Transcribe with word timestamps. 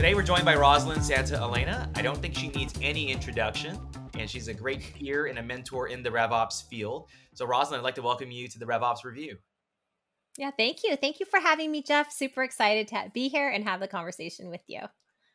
Today 0.00 0.14
we're 0.14 0.22
joined 0.22 0.46
by 0.46 0.54
Rosalyn 0.54 1.02
Santa 1.02 1.36
Elena. 1.36 1.90
I 1.94 2.00
don't 2.00 2.16
think 2.16 2.34
she 2.34 2.48
needs 2.48 2.72
any 2.80 3.10
introduction, 3.12 3.78
and 4.14 4.30
she's 4.30 4.48
a 4.48 4.54
great 4.54 4.94
peer 4.94 5.26
and 5.26 5.38
a 5.38 5.42
mentor 5.42 5.88
in 5.88 6.02
the 6.02 6.08
RevOps 6.08 6.66
field. 6.70 7.10
So, 7.34 7.46
Rosalyn, 7.46 7.74
I'd 7.74 7.82
like 7.82 7.96
to 7.96 8.02
welcome 8.02 8.30
you 8.30 8.48
to 8.48 8.58
the 8.58 8.64
RevOps 8.64 9.04
Review. 9.04 9.36
Yeah, 10.38 10.52
thank 10.56 10.78
you. 10.84 10.96
Thank 10.96 11.20
you 11.20 11.26
for 11.26 11.38
having 11.38 11.70
me, 11.70 11.82
Jeff. 11.82 12.10
Super 12.10 12.42
excited 12.42 12.88
to 12.88 13.10
be 13.12 13.28
here 13.28 13.50
and 13.50 13.62
have 13.64 13.78
the 13.78 13.88
conversation 13.88 14.48
with 14.48 14.62
you. 14.68 14.80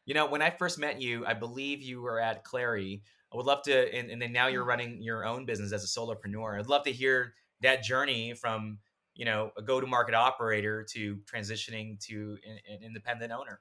You 0.07 0.15
know, 0.15 0.25
when 0.25 0.41
I 0.41 0.49
first 0.49 0.79
met 0.79 0.99
you, 0.99 1.23
I 1.27 1.35
believe 1.35 1.83
you 1.83 2.01
were 2.01 2.19
at 2.19 2.43
Clari. 2.43 3.03
I 3.31 3.37
would 3.37 3.45
love 3.45 3.61
to, 3.65 3.93
and, 3.95 4.09
and 4.09 4.19
then 4.19 4.31
now 4.31 4.47
you're 4.47 4.65
mm. 4.65 4.69
running 4.69 4.99
your 4.99 5.27
own 5.27 5.45
business 5.45 5.73
as 5.73 5.83
a 5.83 5.87
solopreneur. 5.87 6.59
I'd 6.59 6.65
love 6.65 6.85
to 6.85 6.91
hear 6.91 7.35
that 7.61 7.83
journey 7.83 8.33
from, 8.33 8.79
you 9.13 9.25
know, 9.25 9.51
a 9.59 9.61
go 9.61 9.79
to 9.79 9.85
market 9.85 10.15
operator 10.15 10.83
to 10.93 11.17
transitioning 11.31 12.03
to 12.07 12.39
an, 12.49 12.57
an 12.67 12.79
independent 12.83 13.31
owner. 13.31 13.59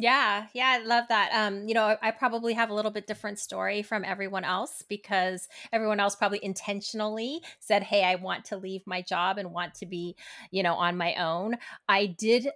Yeah, 0.00 0.46
yeah, 0.54 0.76
I 0.80 0.84
love 0.84 1.06
that. 1.08 1.30
Um, 1.34 1.66
you 1.66 1.74
know, 1.74 1.96
I 2.00 2.12
probably 2.12 2.52
have 2.54 2.70
a 2.70 2.74
little 2.74 2.92
bit 2.92 3.08
different 3.08 3.40
story 3.40 3.82
from 3.82 4.04
everyone 4.04 4.44
else 4.44 4.84
because 4.88 5.48
everyone 5.72 5.98
else 5.98 6.14
probably 6.14 6.38
intentionally 6.44 7.40
said, 7.58 7.82
"Hey, 7.82 8.04
I 8.04 8.14
want 8.14 8.44
to 8.46 8.56
leave 8.56 8.86
my 8.86 9.02
job 9.02 9.38
and 9.38 9.50
want 9.52 9.74
to 9.74 9.86
be, 9.86 10.14
you 10.52 10.62
know, 10.62 10.74
on 10.74 10.96
my 10.96 11.14
own." 11.16 11.56
I 11.88 12.06
did 12.06 12.48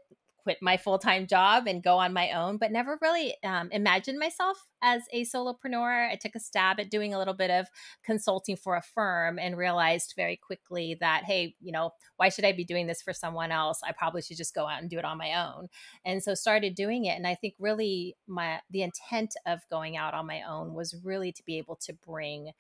quit 0.43 0.59
my 0.61 0.77
full 0.77 0.99
time 0.99 1.27
job 1.27 1.67
and 1.67 1.83
go 1.83 1.99
on 1.99 2.13
my 2.13 2.33
own, 2.33 2.57
but 2.57 2.73
never 2.73 2.99
really 3.01 3.35
um, 3.45 3.69
imagined 3.73 4.19
myself 4.19 4.59
as 4.83 5.03
a 5.13 5.25
solopreneur. 5.25 6.11
I 6.11 6.17
took 6.17 6.35
a 6.35 6.41
stab 6.41 6.81
at 6.81 6.91
doing 6.91 7.15
a 7.15 7.19
little 7.19 7.35
bit 7.35 7.51
of 7.51 7.69
consulting 8.05 8.57
for 8.57 8.77
a 8.77 8.83
firm 8.83 9.39
and 9.39 9.57
realized 9.57 10.15
very 10.17 10.37
quickly 10.37 10.97
that, 11.01 11.25
hey, 11.25 11.55
you 11.61 11.73
know, 11.73 11.93
why 12.17 12.29
should 12.29 12.45
I 12.45 12.53
be 12.53 12.65
doing 12.65 12.87
this 12.87 13.03
for 13.03 13.13
someone 13.13 13.53
else? 13.53 13.81
I 13.85 13.93
probably 13.93 14.23
should 14.23 14.37
just 14.37 14.55
go 14.55 14.67
out 14.67 14.81
and 14.81 14.91
do 14.91 14.99
it 14.99 15.05
on 15.05 15.19
my 15.19 15.47
own. 15.47 15.69
And 16.05 16.23
so 16.23 16.35
started 16.35 16.75
doing 16.75 17.05
it. 17.05 17.17
And 17.17 17.27
I 17.27 17.35
think 17.35 17.55
really 17.59 18.17
my 18.27 18.61
the 18.71 18.83
intent 18.83 19.35
of 19.47 19.61
going 19.71 19.97
out 19.97 20.15
on 20.15 20.27
my 20.27 20.43
own 20.43 20.75
was 20.75 20.95
really 21.05 21.33
to 21.33 21.43
be 21.45 21.59
able 21.59 21.77
to 21.77 21.93
bring 21.93 22.51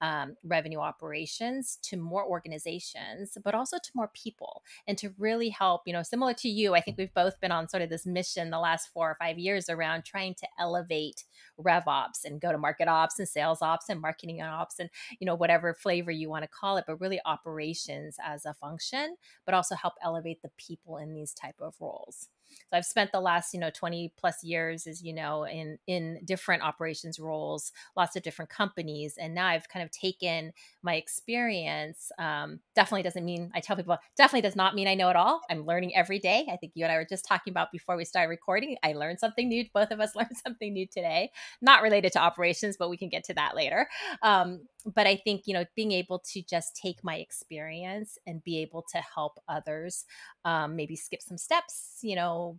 um, 0.00 0.36
revenue 0.44 0.78
operations 0.78 1.78
to 1.82 1.96
more 1.96 2.24
organizations, 2.24 3.36
but 3.44 3.54
also 3.54 3.76
to 3.76 3.90
more 3.94 4.10
people 4.14 4.62
and 4.86 4.96
to 4.98 5.14
really 5.18 5.50
help, 5.50 5.82
you 5.86 5.92
know, 5.92 6.02
similar 6.02 6.34
to 6.34 6.48
you, 6.48 6.74
I 6.74 6.80
think 6.80 6.96
we've 6.96 7.12
both 7.14 7.40
been 7.40 7.52
on 7.52 7.68
sort 7.68 7.82
of 7.82 7.90
this 7.90 8.06
mission 8.06 8.50
the 8.50 8.58
last 8.58 8.88
four 8.92 9.10
or 9.10 9.16
five 9.18 9.38
years 9.38 9.68
around 9.68 10.04
trying 10.04 10.34
to 10.34 10.48
elevate 10.58 11.24
rev 11.58 11.86
ops 11.86 12.24
and 12.24 12.40
go 12.40 12.52
to 12.52 12.58
market 12.58 12.88
ops 12.88 13.18
and 13.18 13.28
sales 13.28 13.62
ops 13.62 13.88
and 13.88 14.00
marketing 14.00 14.42
ops 14.42 14.78
and, 14.78 14.90
you 15.18 15.26
know, 15.26 15.34
whatever 15.34 15.74
flavor 15.74 16.10
you 16.10 16.28
want 16.28 16.44
to 16.44 16.48
call 16.48 16.76
it, 16.76 16.84
but 16.86 17.00
really 17.00 17.20
operations 17.24 18.16
as 18.24 18.46
a 18.46 18.54
function, 18.54 19.16
but 19.44 19.54
also 19.54 19.74
help 19.74 19.94
elevate 20.02 20.42
the 20.42 20.50
people 20.56 20.96
in 20.96 21.12
these 21.12 21.34
type 21.34 21.56
of 21.60 21.74
roles. 21.80 22.28
So 22.50 22.76
I've 22.76 22.84
spent 22.84 23.12
the 23.12 23.20
last, 23.20 23.54
you 23.54 23.60
know, 23.60 23.70
20 23.70 24.12
plus 24.16 24.42
years, 24.42 24.86
as 24.86 25.02
you 25.02 25.12
know, 25.12 25.44
in 25.44 25.78
in 25.86 26.20
different 26.24 26.62
operations 26.62 27.18
roles, 27.18 27.72
lots 27.96 28.16
of 28.16 28.22
different 28.22 28.50
companies, 28.50 29.16
and 29.20 29.34
now 29.34 29.46
I've 29.46 29.68
kind 29.68 29.84
of 29.84 29.90
taken 29.90 30.52
my 30.82 30.94
experience. 30.94 32.10
Um, 32.18 32.60
definitely 32.74 33.02
doesn't 33.02 33.24
mean 33.24 33.50
I 33.54 33.60
tell 33.60 33.76
people 33.76 33.98
definitely 34.16 34.42
does 34.42 34.56
not 34.56 34.74
mean 34.74 34.88
I 34.88 34.94
know 34.94 35.10
it 35.10 35.16
all. 35.16 35.40
I'm 35.50 35.64
learning 35.64 35.96
every 35.96 36.18
day. 36.18 36.46
I 36.50 36.56
think 36.56 36.72
you 36.74 36.84
and 36.84 36.92
I 36.92 36.96
were 36.96 37.06
just 37.08 37.24
talking 37.24 37.50
about 37.50 37.72
before 37.72 37.96
we 37.96 38.04
started 38.04 38.28
recording. 38.28 38.76
I 38.82 38.92
learned 38.92 39.20
something 39.20 39.48
new. 39.48 39.64
Both 39.72 39.90
of 39.90 40.00
us 40.00 40.14
learned 40.16 40.36
something 40.44 40.72
new 40.72 40.86
today, 40.86 41.30
not 41.60 41.82
related 41.82 42.12
to 42.12 42.18
operations, 42.18 42.76
but 42.78 42.90
we 42.90 42.96
can 42.96 43.08
get 43.08 43.24
to 43.24 43.34
that 43.34 43.54
later. 43.54 43.88
Um, 44.22 44.60
but 44.86 45.06
I 45.06 45.16
think 45.16 45.42
you 45.46 45.54
know 45.54 45.64
being 45.76 45.92
able 45.92 46.20
to 46.32 46.42
just 46.42 46.76
take 46.76 47.02
my 47.02 47.16
experience 47.16 48.18
and 48.26 48.42
be 48.44 48.58
able 48.58 48.84
to 48.92 48.98
help 48.98 49.38
others, 49.48 50.04
um, 50.44 50.76
maybe 50.76 50.96
skip 50.96 51.22
some 51.22 51.38
steps, 51.38 51.98
you 52.02 52.16
know, 52.16 52.58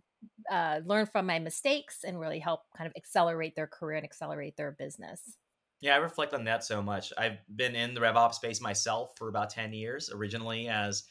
uh, 0.50 0.80
learn 0.84 1.06
from 1.06 1.26
my 1.26 1.38
mistakes, 1.38 2.04
and 2.04 2.18
really 2.18 2.38
help 2.38 2.62
kind 2.76 2.86
of 2.86 2.92
accelerate 2.96 3.54
their 3.56 3.66
career 3.66 3.96
and 3.96 4.04
accelerate 4.04 4.56
their 4.56 4.72
business. 4.72 5.36
Yeah, 5.80 5.94
I 5.94 5.98
reflect 5.98 6.32
on 6.32 6.44
that 6.44 6.64
so 6.64 6.80
much. 6.80 7.12
I've 7.18 7.38
been 7.56 7.74
in 7.74 7.94
the 7.94 8.00
RevOps 8.00 8.34
space 8.34 8.60
myself 8.60 9.10
for 9.16 9.28
about 9.28 9.50
ten 9.50 9.72
years. 9.72 10.10
Originally 10.12 10.68
as 10.68 11.04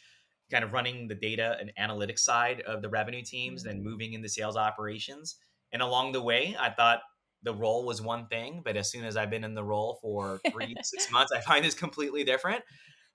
kind 0.52 0.64
of 0.64 0.74
running 0.74 1.08
the 1.08 1.16
data 1.16 1.58
and 1.60 1.72
analytics 1.80 2.20
side 2.20 2.62
of 2.62 2.82
the 2.82 2.90
revenue 2.90 3.24
teams, 3.24 3.64
mm-hmm. 3.64 3.78
then 3.78 3.84
moving 3.84 4.14
into 4.14 4.30
sales 4.30 4.58
operations. 4.58 5.38
And 5.74 5.82
along 5.82 6.12
the 6.12 6.22
way, 6.22 6.56
I 6.60 6.70
thought 6.70 7.00
the 7.44 7.54
role 7.54 7.86
was 7.86 8.02
one 8.02 8.28
thing, 8.28 8.62
but 8.64 8.78
as 8.78 8.92
soon 8.92 9.04
as 9.04 9.18
I've 9.18 9.30
been 9.30 9.44
in 9.44 9.56
the 9.56 9.64
role 9.64 9.98
for 10.02 10.40
three 10.52 10.76
six 10.84 11.12
months, 11.12 11.32
I 11.36 11.42
find 11.42 11.66
this 11.66 11.74
completely 11.74 12.24
different. 12.24 12.64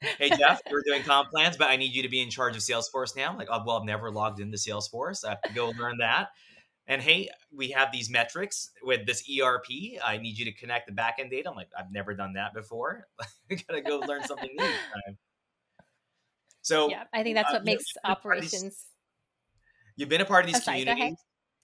Hey 0.00 0.28
Jeff, 0.28 0.60
you're 0.70 0.82
doing 0.86 1.02
comp 1.02 1.30
plans, 1.30 1.56
but 1.56 1.70
I 1.70 1.76
need 1.76 1.92
you 1.92 2.02
to 2.02 2.08
be 2.08 2.20
in 2.20 2.28
charge 2.28 2.54
of 2.54 2.62
Salesforce 2.62 3.16
now. 3.16 3.30
I'm 3.30 3.38
like, 3.38 3.48
oh, 3.50 3.62
well, 3.64 3.78
I've 3.78 3.84
never 3.84 4.10
logged 4.10 4.40
into 4.40 4.58
Salesforce. 4.58 5.24
I 5.24 5.30
have 5.30 5.42
to 5.42 5.52
go 5.54 5.72
learn 5.78 5.98
that. 5.98 6.28
And 6.86 7.00
hey, 7.02 7.30
we 7.52 7.70
have 7.70 7.90
these 7.92 8.10
metrics 8.10 8.70
with 8.82 9.06
this 9.06 9.24
ERP. 9.28 9.64
I 10.04 10.18
need 10.18 10.38
you 10.38 10.44
to 10.44 10.52
connect 10.52 10.86
the 10.86 10.92
backend 10.92 11.30
data. 11.30 11.48
I'm 11.48 11.56
like, 11.56 11.70
I've 11.76 11.90
never 11.90 12.14
done 12.14 12.34
that 12.34 12.54
before. 12.54 13.06
I 13.50 13.54
gotta 13.54 13.80
go 13.80 13.98
learn 14.00 14.24
something 14.24 14.50
new. 14.54 14.70
So 16.62 16.90
yeah, 16.90 17.04
I 17.12 17.22
think 17.22 17.36
that's 17.36 17.50
uh, 17.50 17.54
what 17.54 17.64
makes 17.64 17.84
operations. 18.04 18.62
These, 18.62 18.86
you've 19.96 20.08
been 20.08 20.20
a 20.20 20.24
part 20.24 20.44
of 20.44 20.52
these 20.52 20.62
communities. 20.62 21.16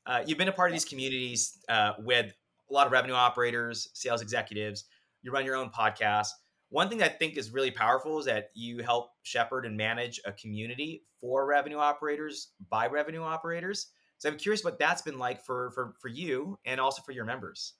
Uh, 0.06 0.22
you've 0.26 0.38
been 0.38 0.48
a 0.48 0.52
part 0.52 0.70
of 0.70 0.74
these 0.74 0.84
communities 0.84 1.58
uh, 1.68 1.92
with 1.98 2.32
a 2.72 2.74
lot 2.74 2.86
of 2.86 2.92
revenue 2.92 3.14
operators, 3.14 3.90
sales 3.92 4.22
executives. 4.22 4.84
You 5.22 5.30
run 5.30 5.44
your 5.44 5.56
own 5.56 5.70
podcast. 5.70 6.28
One 6.70 6.88
thing 6.88 7.02
I 7.02 7.08
think 7.08 7.36
is 7.36 7.52
really 7.52 7.70
powerful 7.70 8.18
is 8.18 8.24
that 8.24 8.48
you 8.54 8.82
help 8.82 9.10
shepherd 9.22 9.66
and 9.66 9.76
manage 9.76 10.20
a 10.24 10.32
community 10.32 11.04
for 11.20 11.46
revenue 11.46 11.76
operators 11.76 12.48
by 12.70 12.86
revenue 12.86 13.22
operators. 13.22 13.88
So 14.16 14.30
I'm 14.30 14.38
curious 14.38 14.64
what 14.64 14.78
that's 14.78 15.02
been 15.02 15.18
like 15.18 15.44
for 15.44 15.70
for 15.72 15.94
for 16.00 16.08
you 16.08 16.58
and 16.64 16.80
also 16.80 17.02
for 17.02 17.12
your 17.12 17.26
members. 17.26 17.74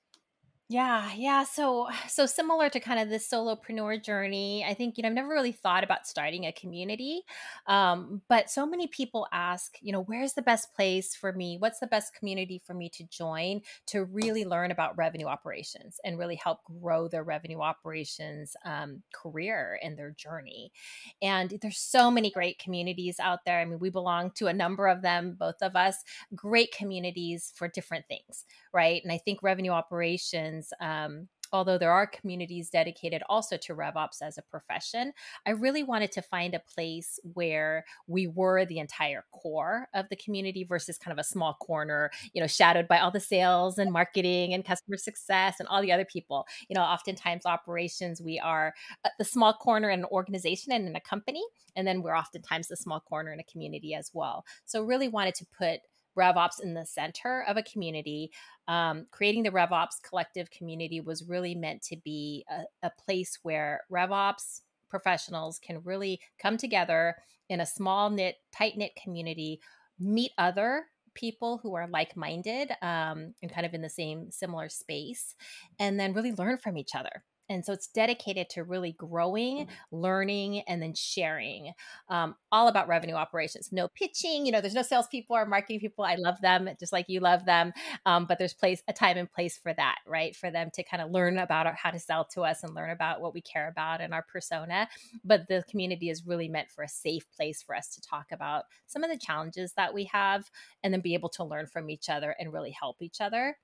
Yeah, 0.73 1.13
yeah. 1.17 1.43
So, 1.45 1.89
so 2.09 2.25
similar 2.25 2.71
to 2.71 2.81
kind 2.81 3.01
of 3.01 3.09
this 3.09 3.29
solopreneur 3.29 4.03
journey, 4.03 4.65
I 4.65 4.75
think 4.75 4.97
you 4.97 5.03
know 5.03 5.09
I've 5.09 5.15
never 5.15 5.29
really 5.29 5.53
thought 5.53 5.83
about 5.85 6.07
starting 6.07 6.47
a 6.47 6.53
community, 6.53 7.23
um, 7.67 8.23
but 8.29 8.49
so 8.49 8.65
many 8.65 8.87
people 8.87 9.27
ask, 9.33 9.77
you 9.83 9.93
know, 9.93 10.03
where's 10.05 10.35
the 10.35 10.41
best 10.41 10.73
place 10.75 11.15
for 11.17 11.33
me? 11.33 11.57
What's 11.59 11.81
the 11.81 11.87
best 11.89 12.15
community 12.15 12.63
for 12.65 12.75
me 12.75 12.89
to 12.91 13.05
join 13.05 13.61
to 13.89 14.05
really 14.05 14.45
learn 14.45 14.71
about 14.71 14.97
revenue 14.97 15.27
operations 15.27 15.99
and 16.05 16.19
really 16.19 16.37
help 16.37 16.61
grow 16.65 17.09
their 17.09 17.25
revenue 17.25 17.61
operations 17.61 18.57
um, 18.65 19.03
career 19.13 19.79
and 19.83 19.99
their 19.99 20.13
journey? 20.13 20.73
And 21.21 21.59
there's 21.63 21.79
so 21.79 22.11
many 22.11 22.31
great 22.31 22.59
communities 22.59 23.19
out 23.21 23.45
there. 23.45 23.61
I 23.61 23.65
mean, 23.65 23.79
we 23.79 23.91
belong 23.91 24.31
to 24.33 24.47
a 24.47 24.53
number 24.53 24.87
of 24.89 25.03
them, 25.03 25.37
both 25.39 25.63
of 25.63 25.77
us. 25.77 25.97
Great 26.35 26.73
communities 26.73 27.53
for 27.55 27.69
different 27.69 28.07
things, 28.09 28.45
right? 28.73 29.03
And 29.03 29.13
I 29.13 29.19
think 29.19 29.43
revenue 29.43 29.71
operations 29.71 30.62
um, 30.81 31.29
although 31.53 31.77
there 31.77 31.93
are 31.93 32.07
communities 32.07 32.71
dedicated 32.71 33.23
also 33.29 33.57
to 33.59 33.75
RevOps 33.75 34.23
as 34.23 34.39
a 34.39 34.43
profession, 34.43 35.13
I 35.47 35.51
really 35.51 35.83
wanted 35.83 36.11
to 36.13 36.23
find 36.23 36.55
a 36.55 36.61
place 36.61 37.21
where 37.35 37.85
we 38.07 38.27
were 38.27 38.65
the 38.65 38.79
entire 38.79 39.25
core 39.33 39.87
of 39.95 40.09
the 40.09 40.17
community 40.17 40.65
versus 40.65 40.99
kind 40.99 41.13
of 41.13 41.19
a 41.19 41.27
small 41.27 41.55
corner, 41.55 42.11
you 42.33 42.41
know, 42.41 42.47
shadowed 42.47 42.89
by 42.89 42.99
all 42.99 43.11
the 43.11 43.21
sales 43.21 43.79
and 43.79 43.93
marketing 43.93 44.55
and 44.55 44.65
customer 44.65 44.97
success 44.97 45.57
and 45.59 45.69
all 45.69 45.83
the 45.83 45.93
other 45.93 46.07
people. 46.07 46.47
You 46.69 46.75
know, 46.75 46.83
oftentimes 46.83 47.45
operations, 47.45 48.23
we 48.23 48.39
are 48.39 48.73
uh, 49.05 49.11
the 49.19 49.25
small 49.25 49.53
corner 49.53 49.91
in 49.91 50.01
an 50.01 50.07
organization 50.07 50.73
and 50.73 50.87
in 50.87 50.97
a 50.97 51.01
company, 51.01 51.43
and 51.77 51.87
then 51.87 52.03
we're 52.03 52.17
oftentimes 52.17 52.69
the 52.69 52.77
small 52.77 53.01
corner 53.01 53.33
in 53.33 53.41
a 53.41 53.45
community 53.45 53.95
as 53.95 54.11
well. 54.15 54.45
So, 54.65 54.83
really 54.83 55.09
wanted 55.09 55.35
to 55.37 55.47
put 55.59 55.81
RevOps 56.19 56.61
in 56.63 56.75
the 56.75 56.87
center 56.87 57.45
of 57.49 57.57
a 57.57 57.63
community. 57.63 58.31
Um, 58.69 59.07
creating 59.11 59.43
the 59.43 59.51
RevOps 59.51 60.03
collective 60.03 60.51
community 60.51 61.01
was 61.01 61.29
really 61.29 61.55
meant 61.55 61.83
to 61.85 61.97
be 61.97 62.45
a, 62.51 62.87
a 62.87 62.91
place 63.05 63.39
where 63.43 63.83
RevOps 63.91 64.61
professionals 64.89 65.59
can 65.59 65.83
really 65.85 66.21
come 66.41 66.57
together 66.57 67.17
in 67.49 67.61
a 67.61 67.67
small 67.67 68.11
knit, 68.11 68.37
tight 68.53 68.77
knit 68.77 68.93
community, 69.03 69.61
meet 69.99 70.33
other 70.39 70.85
people 71.15 71.59
who 71.63 71.75
are 71.75 71.89
like-minded 71.89 72.71
um, 72.83 73.35
and 73.43 73.53
kind 73.53 73.67
of 73.67 73.75
in 73.75 73.83
the 73.83 73.89
same 73.89 74.31
similar 74.31 74.69
space 74.69 75.35
and 75.79 76.01
then 76.01 76.15
really 76.15 76.33
learn 76.33 76.57
from 76.57 76.79
each 76.79 76.95
other 76.95 77.23
and 77.53 77.65
so 77.65 77.73
it's 77.73 77.87
dedicated 77.87 78.49
to 78.51 78.65
really 78.65 78.93
growing, 78.93 79.67
mm-hmm. 79.67 79.97
learning, 79.97 80.61
and 80.63 80.83
then 80.83 80.95
sharing. 80.95 81.73
Um, 82.09 82.35
all 82.51 82.69
about 82.69 82.89
revenue 82.89 83.15
operations. 83.15 83.71
No 83.73 83.89
pitching. 83.89 84.47
You 84.47 84.53
know, 84.53 84.61
there's 84.61 84.75
no 84.75 84.83
salespeople 84.83 85.37
or 85.37 85.47
marketing 85.47 85.81
people. 85.81 86.05
I 86.05 86.17
love 86.17 86.41
them 86.41 86.69
just 86.79 86.93
like 86.93 87.07
you 87.09 87.21
love 87.21 87.45
them. 87.45 87.73
Um, 88.07 88.27
but 88.27 88.39
there's 88.39 88.55
place 88.55 88.83
a 88.89 88.93
time 88.93 89.17
and 89.17 89.31
place 89.31 89.59
for 89.59 89.73
that, 89.75 89.97
right? 90.07 90.35
For 90.35 90.51
them 90.51 90.71
to 90.75 90.83
kind 90.83 91.03
of 91.03 91.11
learn 91.11 91.39
about 91.39 91.67
how 91.77 91.91
to 91.91 91.99
sell 91.99 92.25
to 92.35 92.43
us 92.43 92.63
and 92.63 92.75
learn 92.75 92.91
about 92.91 93.21
what 93.21 93.35
we 93.35 93.41
care 93.41 93.69
about 93.69 94.01
and 94.01 94.13
our 94.13 94.23
persona. 94.23 94.89
But 95.25 95.49
the 95.49 95.65
community 95.71 96.11
is 96.11 96.27
really 96.27 96.49
meant 96.49 96.71
for 96.71 96.83
a 96.83 96.89
safe 96.89 97.25
place 97.37 97.63
for 97.63 97.75
us 97.75 97.95
to 97.95 98.01
talk 98.01 98.27
about 98.33 98.65
some 98.87 99.05
of 99.05 99.11
the 99.11 99.19
challenges 99.19 99.73
that 99.77 99.95
we 99.95 100.05
have, 100.13 100.51
and 100.83 100.93
then 100.93 101.01
be 101.01 101.15
able 101.15 101.29
to 101.31 101.45
learn 101.45 101.67
from 101.67 101.91
each 101.91 102.09
other 102.09 102.35
and 102.39 102.53
really 102.53 102.71
help 102.71 103.01
each 103.01 103.21
other 103.21 103.57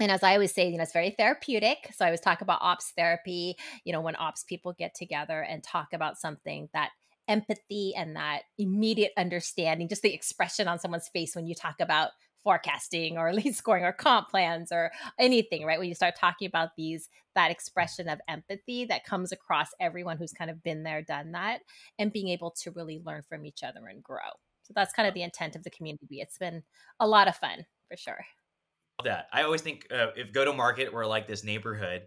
and 0.00 0.10
as 0.10 0.22
I 0.22 0.34
always 0.34 0.52
say, 0.52 0.68
you 0.68 0.76
know, 0.76 0.82
it's 0.82 0.92
very 0.92 1.10
therapeutic. 1.10 1.90
So 1.94 2.04
I 2.04 2.08
always 2.08 2.20
talk 2.20 2.40
about 2.40 2.58
ops 2.60 2.92
therapy, 2.96 3.56
you 3.84 3.92
know, 3.92 4.00
when 4.00 4.16
ops 4.16 4.42
people 4.42 4.72
get 4.72 4.94
together 4.94 5.42
and 5.42 5.62
talk 5.62 5.92
about 5.92 6.18
something 6.18 6.68
that 6.72 6.90
empathy 7.28 7.94
and 7.96 8.16
that 8.16 8.42
immediate 8.58 9.12
understanding, 9.16 9.88
just 9.88 10.02
the 10.02 10.12
expression 10.12 10.68
on 10.68 10.78
someone's 10.78 11.08
face 11.08 11.36
when 11.36 11.46
you 11.46 11.54
talk 11.54 11.76
about 11.80 12.10
forecasting 12.42 13.16
or 13.16 13.32
lead 13.34 13.54
scoring 13.54 13.84
or 13.84 13.92
comp 13.92 14.28
plans 14.28 14.72
or 14.72 14.90
anything, 15.18 15.64
right? 15.64 15.78
When 15.78 15.88
you 15.88 15.94
start 15.94 16.16
talking 16.16 16.46
about 16.46 16.70
these, 16.76 17.08
that 17.34 17.50
expression 17.50 18.08
of 18.08 18.20
empathy 18.28 18.84
that 18.86 19.04
comes 19.04 19.32
across 19.32 19.68
everyone 19.80 20.18
who's 20.18 20.32
kind 20.32 20.50
of 20.50 20.62
been 20.62 20.82
there, 20.82 21.02
done 21.02 21.32
that, 21.32 21.60
and 21.98 22.12
being 22.12 22.28
able 22.28 22.50
to 22.62 22.70
really 22.72 23.00
learn 23.04 23.22
from 23.28 23.46
each 23.46 23.62
other 23.62 23.86
and 23.86 24.02
grow. 24.02 24.18
So 24.62 24.72
that's 24.74 24.92
kind 24.92 25.06
of 25.06 25.14
the 25.14 25.22
intent 25.22 25.56
of 25.56 25.62
the 25.62 25.70
community. 25.70 26.20
It's 26.20 26.38
been 26.38 26.62
a 27.00 27.06
lot 27.06 27.28
of 27.28 27.36
fun 27.36 27.66
for 27.88 27.96
sure. 27.96 28.24
That 29.04 29.28
I 29.32 29.42
always 29.42 29.60
think 29.60 29.86
uh, 29.90 30.08
if 30.16 30.32
go 30.32 30.44
to 30.44 30.52
market 30.52 30.92
we're 30.92 31.06
like 31.06 31.26
this 31.26 31.44
neighborhood, 31.44 32.02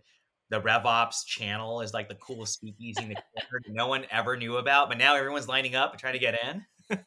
the 0.49 0.61
RevOps 0.61 1.25
channel 1.25 1.81
is 1.81 1.94
like 1.94 2.09
the 2.09 2.15
coolest 2.15 2.53
speakeasy 2.53 3.03
in 3.03 3.09
the 3.09 3.15
corner 3.49 3.63
no 3.69 3.88
one 3.88 4.05
ever 4.11 4.38
knew 4.38 4.57
about, 4.57 4.89
but 4.89 4.97
now 4.97 5.15
everyone's 5.15 5.47
lining 5.47 5.75
up 5.75 5.91
and 5.91 5.99
trying 5.99 6.13
to 6.13 6.19
get 6.19 6.39
in. 6.44 6.65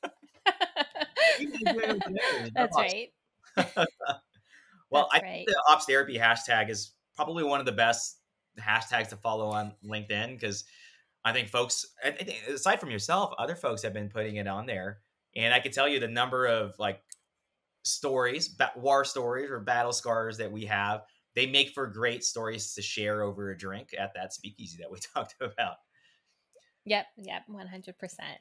That's 2.55 2.77
right. 2.77 3.13
well, 4.91 5.09
That's 5.13 5.15
I 5.15 5.21
think 5.21 5.49
the 5.49 5.63
ops 5.69 5.87
therapy 5.87 6.19
hashtag 6.19 6.71
is 6.71 6.93
probably 7.17 7.45
one 7.45 7.61
of 7.61 7.67
the 7.67 7.73
best 7.73 8.19
hashtags 8.59 9.09
to 9.09 9.17
follow 9.17 9.47
on 9.49 9.73
LinkedIn 9.85 10.39
because 10.39 10.65
I 11.25 11.33
think 11.33 11.49
folks, 11.49 11.87
I 12.05 12.11
think 12.11 12.43
aside 12.49 12.81
from 12.81 12.91
yourself, 12.91 13.33
other 13.39 13.55
folks 13.55 13.83
have 13.83 13.93
been 13.93 14.09
putting 14.09 14.37
it 14.37 14.47
on 14.47 14.67
there, 14.67 14.99
and 15.37 15.55
I 15.55 15.61
can 15.61 15.73
tell 15.73 15.89
you 15.89 16.01
the 16.01 16.09
number 16.09 16.47
of 16.47 16.79
like 16.79 17.01
stories, 17.83 18.57
war 18.77 19.05
stories 19.05 19.51
or 19.51 19.61
battle 19.61 19.93
scars 19.93 20.37
that 20.39 20.51
we 20.51 20.65
have. 20.67 21.03
They 21.35 21.47
make 21.47 21.71
for 21.71 21.87
great 21.87 22.25
stories 22.25 22.75
to 22.75 22.83
share 22.83 23.23
over 23.23 23.51
a 23.51 23.59
drink 23.59 23.91
at 23.99 24.13
that 24.15 24.33
speakeasy 24.33 24.79
that 24.81 24.91
we 24.91 24.99
talked 25.15 25.37
about. 25.41 25.77
Yep, 26.87 27.07
yep, 27.19 27.43
one 27.47 27.67
hundred 27.67 27.99
percent. 27.99 28.39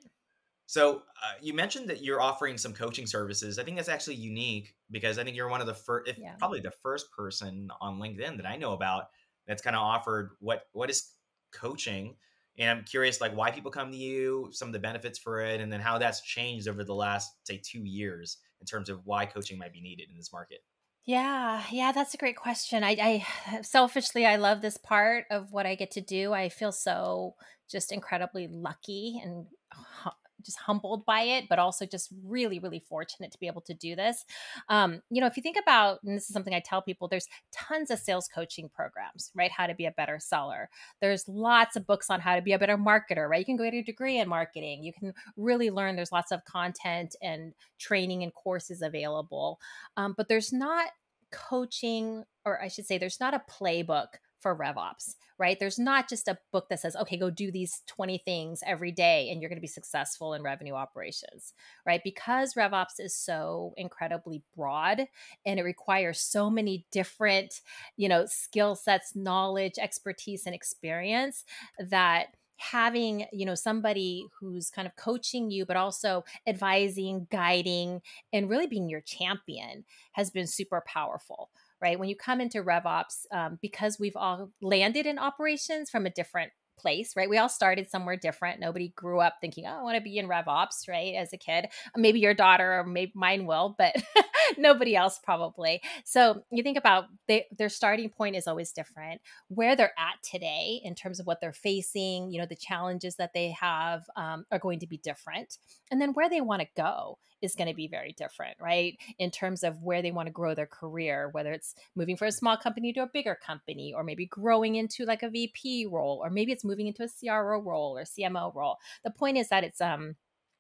So 0.65 0.97
uh, 0.97 1.33
you 1.41 1.53
mentioned 1.53 1.89
that 1.89 2.03
you're 2.03 2.21
offering 2.21 2.57
some 2.57 2.73
coaching 2.73 3.07
services. 3.07 3.57
I 3.57 3.63
think 3.63 3.77
that's 3.77 3.89
actually 3.89 4.15
unique 4.15 4.75
because 4.91 5.17
I 5.17 5.23
think 5.23 5.35
you're 5.35 5.49
one 5.49 5.61
of 5.61 5.67
the 5.67 5.73
first, 5.73 6.11
yeah. 6.17 6.35
probably 6.37 6.59
the 6.59 6.71
first 6.83 7.11
person 7.11 7.69
on 7.81 7.99
LinkedIn 7.99 8.37
that 8.37 8.45
I 8.45 8.55
know 8.55 8.73
about 8.73 9.05
that's 9.47 9.63
kind 9.63 9.75
of 9.75 9.81
offered 9.81 10.31
what 10.39 10.63
what 10.73 10.89
is 10.89 11.11
coaching. 11.51 12.15
And 12.57 12.69
I'm 12.69 12.83
curious, 12.83 13.21
like, 13.21 13.35
why 13.35 13.51
people 13.51 13.71
come 13.71 13.89
to 13.91 13.97
you, 13.97 14.49
some 14.51 14.67
of 14.67 14.73
the 14.73 14.79
benefits 14.79 15.17
for 15.17 15.39
it, 15.39 15.61
and 15.61 15.71
then 15.71 15.79
how 15.79 15.97
that's 15.97 16.21
changed 16.21 16.67
over 16.67 16.83
the 16.83 16.93
last, 16.93 17.31
say, 17.45 17.61
two 17.63 17.85
years 17.85 18.37
in 18.59 18.65
terms 18.65 18.89
of 18.89 19.05
why 19.05 19.25
coaching 19.25 19.57
might 19.57 19.73
be 19.73 19.81
needed 19.81 20.09
in 20.09 20.17
this 20.17 20.31
market. 20.33 20.59
Yeah, 21.05 21.63
yeah, 21.71 21.91
that's 21.91 22.13
a 22.13 22.17
great 22.17 22.35
question. 22.35 22.83
I, 22.83 23.25
I 23.47 23.61
selfishly, 23.63 24.25
I 24.25 24.35
love 24.35 24.61
this 24.61 24.77
part 24.77 25.25
of 25.31 25.51
what 25.51 25.65
I 25.65 25.75
get 25.75 25.91
to 25.91 26.01
do. 26.01 26.33
I 26.33 26.49
feel 26.49 26.71
so 26.71 27.35
just 27.69 27.91
incredibly 27.91 28.47
lucky 28.47 29.21
and 29.23 29.47
just 30.43 30.59
humbled 30.59 31.05
by 31.05 31.21
it, 31.21 31.45
but 31.49 31.59
also 31.59 31.85
just 31.85 32.09
really, 32.23 32.59
really 32.59 32.83
fortunate 32.87 33.31
to 33.31 33.39
be 33.39 33.47
able 33.47 33.61
to 33.61 33.73
do 33.73 33.95
this. 33.95 34.25
Um, 34.69 35.01
you 35.09 35.21
know, 35.21 35.27
if 35.27 35.37
you 35.37 35.43
think 35.43 35.57
about, 35.61 36.01
and 36.03 36.15
this 36.15 36.27
is 36.27 36.33
something 36.33 36.53
I 36.53 36.61
tell 36.65 36.81
people, 36.81 37.07
there's 37.07 37.27
tons 37.51 37.91
of 37.91 37.99
sales 37.99 38.27
coaching 38.33 38.69
programs, 38.69 39.31
right? 39.35 39.51
How 39.51 39.67
to 39.67 39.75
be 39.75 39.85
a 39.85 39.91
better 39.91 40.19
seller. 40.19 40.69
There's 41.01 41.27
lots 41.27 41.75
of 41.75 41.85
books 41.87 42.09
on 42.09 42.19
how 42.19 42.35
to 42.35 42.41
be 42.41 42.53
a 42.53 42.59
better 42.59 42.77
marketer, 42.77 43.29
right? 43.29 43.39
You 43.39 43.45
can 43.45 43.57
go 43.57 43.63
get 43.63 43.73
a 43.73 43.81
degree 43.81 44.19
in 44.19 44.29
marketing. 44.29 44.83
You 44.83 44.93
can 44.93 45.13
really 45.37 45.69
learn. 45.69 45.95
There's 45.95 46.11
lots 46.11 46.31
of 46.31 46.45
content 46.45 47.15
and 47.21 47.53
training 47.77 48.23
and 48.23 48.33
courses 48.33 48.81
available, 48.81 49.59
um, 49.97 50.13
but 50.17 50.27
there's 50.27 50.53
not 50.53 50.87
coaching, 51.31 52.23
or 52.45 52.61
I 52.61 52.67
should 52.67 52.85
say, 52.85 52.97
there's 52.97 53.19
not 53.19 53.33
a 53.33 53.43
playbook 53.49 54.07
for 54.39 54.55
RevOps, 54.55 55.15
right? 55.37 55.59
There's 55.59 55.79
not 55.79 56.09
just 56.09 56.27
a 56.27 56.37
book 56.51 56.67
that 56.69 56.79
says, 56.79 56.95
okay, 56.95 57.17
go 57.17 57.29
do 57.29 57.51
these 57.51 57.81
20 57.87 58.19
things 58.19 58.61
every 58.65 58.91
day 58.91 59.29
and 59.29 59.41
you're 59.41 59.49
going 59.49 59.57
to 59.57 59.61
be 59.61 59.67
successful 59.67 60.33
in 60.33 60.43
revenue 60.43 60.73
operations, 60.73 61.53
right? 61.85 62.01
Because 62.03 62.53
RevOps 62.53 62.99
is 62.99 63.15
so 63.15 63.73
incredibly 63.77 64.43
broad 64.55 65.07
and 65.45 65.59
it 65.59 65.63
requires 65.63 66.19
so 66.19 66.49
many 66.49 66.85
different, 66.91 67.61
you 67.97 68.09
know, 68.09 68.25
skill 68.25 68.75
sets, 68.75 69.15
knowledge, 69.15 69.73
expertise, 69.79 70.45
and 70.45 70.55
experience 70.55 71.43
that 71.79 72.27
having 72.59 73.25
you 73.31 73.45
know 73.45 73.55
somebody 73.55 74.27
who's 74.37 74.69
kind 74.69 74.85
of 74.85 74.93
coaching 74.97 75.49
you 75.49 75.65
but 75.65 75.77
also 75.77 76.25
advising 76.45 77.25
guiding 77.31 78.01
and 78.33 78.49
really 78.49 78.67
being 78.67 78.89
your 78.89 78.99
champion 78.99 79.85
has 80.11 80.29
been 80.29 80.45
super 80.45 80.83
powerful 80.85 81.49
right? 81.81 81.99
When 81.99 82.09
you 82.09 82.15
come 82.15 82.41
into 82.41 82.63
RevOps, 82.63 83.25
um, 83.31 83.59
because 83.61 83.99
we've 83.99 84.15
all 84.15 84.51
landed 84.61 85.05
in 85.05 85.19
operations 85.19 85.89
from 85.89 86.05
a 86.05 86.09
different 86.09 86.51
place, 86.79 87.13
right? 87.15 87.29
We 87.29 87.37
all 87.37 87.49
started 87.49 87.89
somewhere 87.89 88.15
different. 88.15 88.59
Nobody 88.59 88.93
grew 88.95 89.19
up 89.19 89.35
thinking, 89.41 89.65
oh, 89.67 89.79
I 89.79 89.83
want 89.83 89.97
to 89.97 90.01
be 90.03 90.17
in 90.17 90.27
RevOps, 90.27 90.87
right? 90.87 91.13
As 91.15 91.33
a 91.33 91.37
kid. 91.37 91.67
Maybe 91.95 92.19
your 92.19 92.33
daughter 92.33 92.79
or 92.79 92.85
maybe 92.85 93.11
mine 93.15 93.45
will, 93.45 93.75
but 93.77 93.95
nobody 94.57 94.95
else 94.95 95.19
probably. 95.23 95.81
So 96.05 96.43
you 96.51 96.63
think 96.63 96.77
about 96.77 97.05
they, 97.27 97.45
their 97.57 97.69
starting 97.69 98.09
point 98.09 98.35
is 98.35 98.47
always 98.47 98.71
different. 98.71 99.21
Where 99.47 99.75
they're 99.75 99.93
at 99.97 100.21
today 100.23 100.81
in 100.83 100.95
terms 100.95 101.19
of 101.19 101.25
what 101.25 101.41
they're 101.41 101.53
facing, 101.53 102.31
you 102.31 102.39
know, 102.39 102.45
the 102.45 102.55
challenges 102.55 103.15
that 103.15 103.33
they 103.33 103.51
have 103.51 104.05
um, 104.15 104.45
are 104.51 104.59
going 104.59 104.79
to 104.79 104.87
be 104.87 104.97
different. 104.97 105.57
And 105.91 106.01
then 106.01 106.13
where 106.13 106.29
they 106.29 106.41
want 106.41 106.61
to 106.61 106.67
go 106.75 107.17
is 107.41 107.55
going 107.55 107.69
to 107.69 107.75
be 107.75 107.87
very 107.87 108.13
different, 108.17 108.57
right? 108.59 108.97
In 109.17 109.31
terms 109.31 109.63
of 109.63 109.81
where 109.81 110.01
they 110.01 110.11
want 110.11 110.27
to 110.27 110.31
grow 110.31 110.53
their 110.53 110.67
career, 110.67 111.29
whether 111.31 111.51
it's 111.53 111.75
moving 111.95 112.17
from 112.17 112.27
a 112.27 112.33
small 112.33 112.57
company 112.57 112.91
to 112.93 113.03
a 113.03 113.09
bigger 113.11 113.37
company, 113.45 113.93
or 113.95 114.03
maybe 114.03 114.25
growing 114.25 114.75
into 114.75 115.05
like 115.05 115.23
a 115.23 115.29
VP 115.29 115.87
role, 115.87 116.19
or 116.21 116.29
maybe 116.29 116.51
it's 116.51 116.65
moving 116.65 116.87
into 116.87 117.03
a 117.03 117.07
CRO 117.07 117.61
role 117.61 117.97
or 117.97 118.03
CMO 118.03 118.53
role. 118.53 118.77
The 119.03 119.11
point 119.11 119.37
is 119.37 119.49
that 119.49 119.63
it's 119.63 119.81
um 119.81 120.15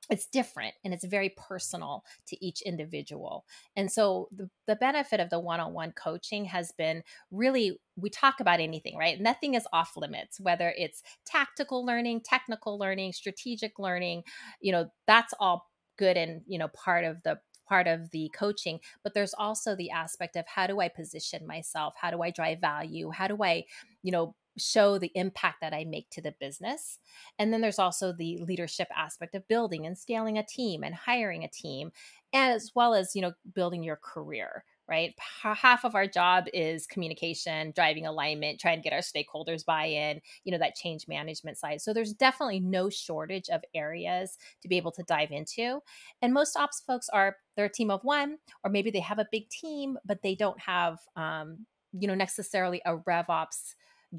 it's 0.09 0.25
different 0.25 0.73
and 0.83 0.93
it's 0.93 1.05
very 1.05 1.29
personal 1.37 2.03
to 2.27 2.45
each 2.45 2.61
individual. 2.63 3.45
And 3.75 3.91
so 3.91 4.27
the, 4.31 4.49
the 4.65 4.75
benefit 4.75 5.19
of 5.19 5.29
the 5.29 5.39
one-on-one 5.39 5.91
coaching 5.91 6.45
has 6.45 6.71
been 6.71 7.03
really 7.31 7.79
we 7.95 8.09
talk 8.09 8.39
about 8.39 8.59
anything, 8.61 8.97
right? 8.97 9.19
Nothing 9.19 9.55
is 9.55 9.67
off 9.73 9.97
limits, 9.97 10.39
whether 10.39 10.73
it's 10.77 11.03
tactical 11.25 11.85
learning, 11.85 12.21
technical 12.21 12.79
learning, 12.79 13.11
strategic 13.13 13.77
learning, 13.77 14.23
you 14.61 14.71
know, 14.71 14.89
that's 15.05 15.33
all 15.39 15.69
good 15.97 16.15
and 16.15 16.41
you 16.47 16.57
know 16.57 16.69
part 16.69 17.03
of 17.03 17.21
the 17.23 17.37
part 17.67 17.85
of 17.85 18.09
the 18.11 18.31
coaching 18.33 18.79
but 19.03 19.13
there's 19.13 19.33
also 19.33 19.75
the 19.75 19.91
aspect 19.91 20.35
of 20.37 20.47
how 20.47 20.65
do 20.65 20.79
i 20.79 20.87
position 20.87 21.45
myself 21.45 21.93
how 21.99 22.09
do 22.09 22.21
i 22.21 22.31
drive 22.31 22.59
value 22.59 23.11
how 23.11 23.27
do 23.27 23.43
i 23.43 23.63
you 24.01 24.11
know 24.11 24.33
show 24.59 24.97
the 24.97 25.11
impact 25.15 25.61
that 25.61 25.73
i 25.73 25.83
make 25.83 26.09
to 26.09 26.21
the 26.21 26.35
business 26.39 26.99
and 27.37 27.53
then 27.53 27.61
there's 27.61 27.79
also 27.79 28.11
the 28.11 28.39
leadership 28.47 28.87
aspect 28.95 29.35
of 29.35 29.47
building 29.47 29.85
and 29.85 29.97
scaling 29.97 30.37
a 30.37 30.45
team 30.45 30.83
and 30.83 30.95
hiring 30.95 31.43
a 31.43 31.49
team 31.49 31.91
as 32.33 32.71
well 32.75 32.93
as 32.93 33.15
you 33.15 33.21
know 33.21 33.33
building 33.53 33.83
your 33.83 33.97
career 33.97 34.63
right? 34.89 35.13
Half 35.43 35.85
of 35.85 35.93
our 35.93 36.07
job 36.07 36.45
is 36.51 36.87
communication, 36.87 37.71
driving 37.75 38.07
alignment, 38.07 38.59
trying 38.59 38.79
to 38.79 38.81
get 38.81 38.91
our 38.91 38.99
stakeholders 38.99 39.63
buy 39.63 39.85
in, 39.85 40.19
you 40.43 40.51
know, 40.51 40.57
that 40.57 40.75
change 40.75 41.07
management 41.07 41.59
side. 41.59 41.79
So 41.79 41.93
there's 41.93 42.13
definitely 42.13 42.59
no 42.59 42.89
shortage 42.89 43.49
of 43.49 43.61
areas 43.75 44.37
to 44.61 44.67
be 44.67 44.77
able 44.77 44.91
to 44.93 45.03
dive 45.03 45.31
into. 45.31 45.79
And 46.23 46.33
most 46.33 46.57
ops 46.57 46.81
folks 46.85 47.07
are, 47.09 47.37
they're 47.55 47.65
a 47.65 47.71
team 47.71 47.91
of 47.91 48.03
one, 48.03 48.39
or 48.63 48.71
maybe 48.71 48.89
they 48.89 48.99
have 48.99 49.19
a 49.19 49.27
big 49.31 49.47
team, 49.49 49.97
but 50.05 50.23
they 50.23 50.33
don't 50.33 50.59
have, 50.59 50.97
um, 51.15 51.67
you 51.93 52.07
know, 52.07 52.15
necessarily 52.15 52.81
a 52.85 52.97
RevOps 52.97 53.75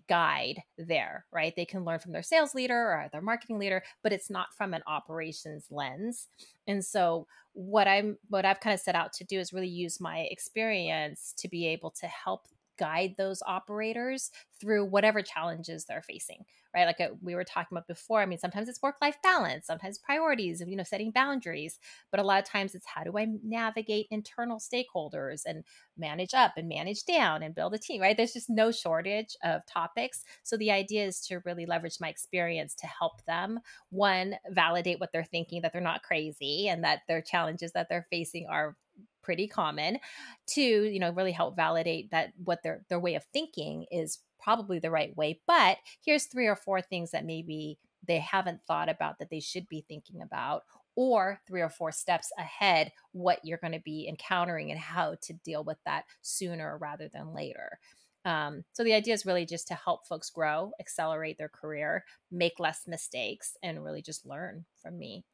guide 0.09 0.62
there, 0.78 1.26
right? 1.32 1.54
They 1.56 1.64
can 1.64 1.85
learn 1.85 1.99
from 1.99 2.12
their 2.12 2.23
sales 2.23 2.54
leader 2.54 2.76
or 2.76 3.09
their 3.12 3.20
marketing 3.20 3.59
leader, 3.59 3.82
but 4.02 4.12
it's 4.12 4.30
not 4.30 4.54
from 4.56 4.75
an 4.75 4.82
operations 4.87 5.66
lens. 5.70 6.28
And 6.66 6.85
so 6.85 7.26
what 7.52 7.88
I'm 7.88 8.16
what 8.28 8.44
I've 8.44 8.61
kind 8.61 8.75
of 8.75 8.80
set 8.80 8.94
out 8.94 9.12
to 9.14 9.25
do 9.25 9.38
is 9.38 9.52
really 9.52 9.68
use 9.68 10.00
my 10.00 10.20
experience 10.30 11.35
to 11.38 11.49
be 11.49 11.66
able 11.66 11.90
to 11.92 12.06
help 12.06 12.47
guide 12.80 13.14
those 13.18 13.42
operators 13.46 14.30
through 14.60 14.84
whatever 14.87 15.22
challenges 15.22 15.84
they're 15.84 16.02
facing 16.02 16.44
right? 16.75 16.87
Like 16.87 17.00
uh, 17.00 17.14
we 17.20 17.34
were 17.34 17.44
talking 17.44 17.76
about 17.76 17.88
before 17.88 18.20
i 18.22 18.26
mean 18.26 18.38
sometimes 18.38 18.68
it's 18.68 18.82
work 18.82 18.96
life 19.02 19.16
balance 19.22 19.66
sometimes 19.66 19.99
priorities 19.99 20.62
you 20.66 20.76
know 20.76 20.82
setting 20.84 21.10
boundaries 21.10 21.78
but 22.10 22.20
a 22.20 22.25
lot 22.25 22.40
of 22.42 22.49
times 22.49 22.75
it's 22.75 22.87
how 22.87 23.04
do 23.04 23.18
i 23.18 23.26
navigate 23.44 24.06
internal 24.10 24.58
stakeholders 24.58 25.42
and 25.46 25.64
manage 25.96 26.34
up 26.34 26.52
and 26.56 26.68
manage 26.68 27.04
down 27.04 27.42
and 27.42 27.54
build 27.54 27.75
a 27.75 27.78
team 27.78 28.00
right? 28.00 28.16
There's 28.16 28.32
just 28.32 28.50
no 28.50 28.70
shortage 28.72 29.37
of 29.44 29.64
topics. 29.66 30.25
So 30.42 30.56
the 30.56 30.70
idea 30.70 31.04
is 31.06 31.20
to 31.26 31.40
really 31.44 31.66
leverage 31.66 31.99
my 32.00 32.08
experience 32.08 32.75
to 32.76 32.87
help 32.87 33.25
them 33.26 33.60
one 33.90 34.34
validate 34.49 35.00
what 35.00 35.10
they're 35.12 35.25
thinking 35.25 35.62
that 35.62 35.72
they're 35.72 35.80
not 35.82 36.02
crazy 36.02 36.68
and 36.68 36.82
that 36.84 37.00
their 37.08 37.20
challenges 37.22 37.72
that 37.72 37.88
they're 37.88 38.06
facing 38.10 38.46
are 38.49 38.76
pretty 39.23 39.47
common 39.47 39.99
to 40.47 40.61
you 40.61 40.99
know 40.99 41.12
really 41.12 41.33
help 41.33 41.57
validate 41.57 42.11
that 42.11 42.33
what 42.45 42.62
their 42.62 42.83
their 42.89 43.00
way 43.00 43.15
of 43.15 43.25
thinking 43.33 43.87
is 43.91 44.19
probably 44.43 44.79
the 44.79 44.91
right 44.91 45.17
way 45.17 45.39
but 45.47 45.77
here's 46.05 46.25
three 46.25 46.47
or 46.47 46.57
four 46.57 46.81
things 46.81 47.11
that 47.11 47.27
maybe 47.27 47.79
they 48.07 48.19
haven't 48.19 48.62
thought 48.67 48.89
about 48.89 49.19
that 49.19 49.31
they 49.31 49.41
should 49.41 49.69
be 49.69 49.85
thinking 49.87 50.23
about 50.23 50.62
or 50.97 51.41
three 51.47 51.62
or 51.62 51.71
four 51.71 51.93
steps 51.93 52.31
ahead 52.39 52.93
what 53.12 53.41
you're 53.45 53.59
going 53.59 53.73
to 53.73 53.81
be 53.81 54.07
encountering 54.09 54.71
and 54.71 54.81
how 54.81 55.15
to 55.23 55.33
deal 55.33 55.65
with 55.65 55.79
that 55.85 56.05
sooner 56.23 56.77
rather 56.79 57.09
than 57.09 57.35
later. 57.35 57.79
Um, 58.25 58.65
so 58.73 58.85
the 58.85 58.93
idea 58.93 59.15
is 59.15 59.25
really 59.25 59.47
just 59.47 59.69
to 59.69 59.75
help 59.75 60.07
folks 60.07 60.29
grow 60.29 60.73
accelerate 60.79 61.39
their 61.39 61.49
career 61.49 62.05
make 62.31 62.61
less 62.61 62.83
mistakes 62.87 63.57
and 63.62 63.83
really 63.83 64.03
just 64.03 64.27
learn 64.27 64.67
from 64.83 64.99
me. 64.99 65.25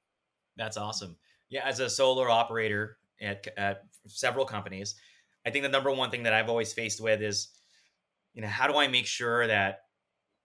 That's 0.57 0.77
awesome. 0.77 1.17
Yeah 1.49 1.63
as 1.65 1.81
a 1.81 1.91
solar 1.91 2.31
operator 2.31 2.99
at, 3.21 3.47
at 3.57 3.83
several 4.07 4.45
companies. 4.45 4.95
I 5.45 5.51
think 5.51 5.63
the 5.63 5.69
number 5.69 5.91
one 5.91 6.11
thing 6.11 6.25
that 6.25 6.33
I've 6.33 6.49
always 6.49 6.73
faced 6.73 7.01
with 7.01 7.23
is, 7.23 7.49
you 8.35 8.43
know, 8.43 8.49
how 8.49 8.67
do 8.67 8.77
I 8.77 8.89
make 8.89 9.07
sure 9.07 9.47
that 9.47 9.81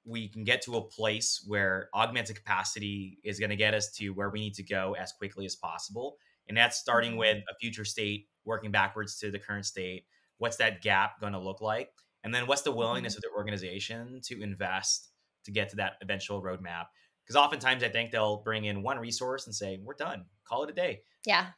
we 0.05 0.27
can 0.27 0.43
get 0.43 0.63
to 0.63 0.77
a 0.77 0.81
place 0.81 1.43
where 1.47 1.89
augmented 1.93 2.35
capacity 2.35 3.19
is 3.23 3.39
going 3.39 3.51
to 3.51 3.55
get 3.55 3.73
us 3.73 3.91
to 3.93 4.09
where 4.11 4.29
we 4.29 4.39
need 4.39 4.55
to 4.55 4.63
go 4.63 4.95
as 4.95 5.11
quickly 5.11 5.45
as 5.45 5.55
possible. 5.55 6.17
And 6.47 6.57
that's 6.57 6.77
starting 6.77 7.17
with 7.17 7.37
Mhm. 7.37 7.43
a 7.51 7.55
future 7.59 7.85
state, 7.85 8.29
working 8.43 8.71
backwards 8.71 9.17
to 9.19 9.29
the 9.31 9.37
current 9.39 9.65
state. 9.65 10.07
What's 10.37 10.57
that 10.57 10.81
gap 10.81 11.19
going 11.19 11.33
to 11.33 11.39
look 11.39 11.61
like? 11.61 11.91
And 12.23 12.33
then 12.33 12.47
what's 12.47 12.63
the 12.63 12.71
willingness 12.71 13.13
Mhm. 13.13 13.17
of 13.17 13.21
the 13.21 13.29
organization 13.31 14.21
to 14.21 14.41
invest 14.41 15.09
to 15.43 15.51
get 15.51 15.69
to 15.69 15.75
that 15.77 15.97
eventual 16.01 16.41
roadmap? 16.41 16.87
Because 17.23 17.35
oftentimes 17.35 17.83
I 17.83 17.89
think 17.89 18.11
they'll 18.11 18.37
bring 18.37 18.65
in 18.65 18.81
one 18.81 18.97
resource 18.97 19.45
and 19.45 19.55
say, 19.55 19.77
we're 19.77 19.93
done, 19.93 20.25
call 20.45 20.63
it 20.63 20.69
a 20.71 20.73
day. 20.73 21.03
Yeah. 21.25 21.51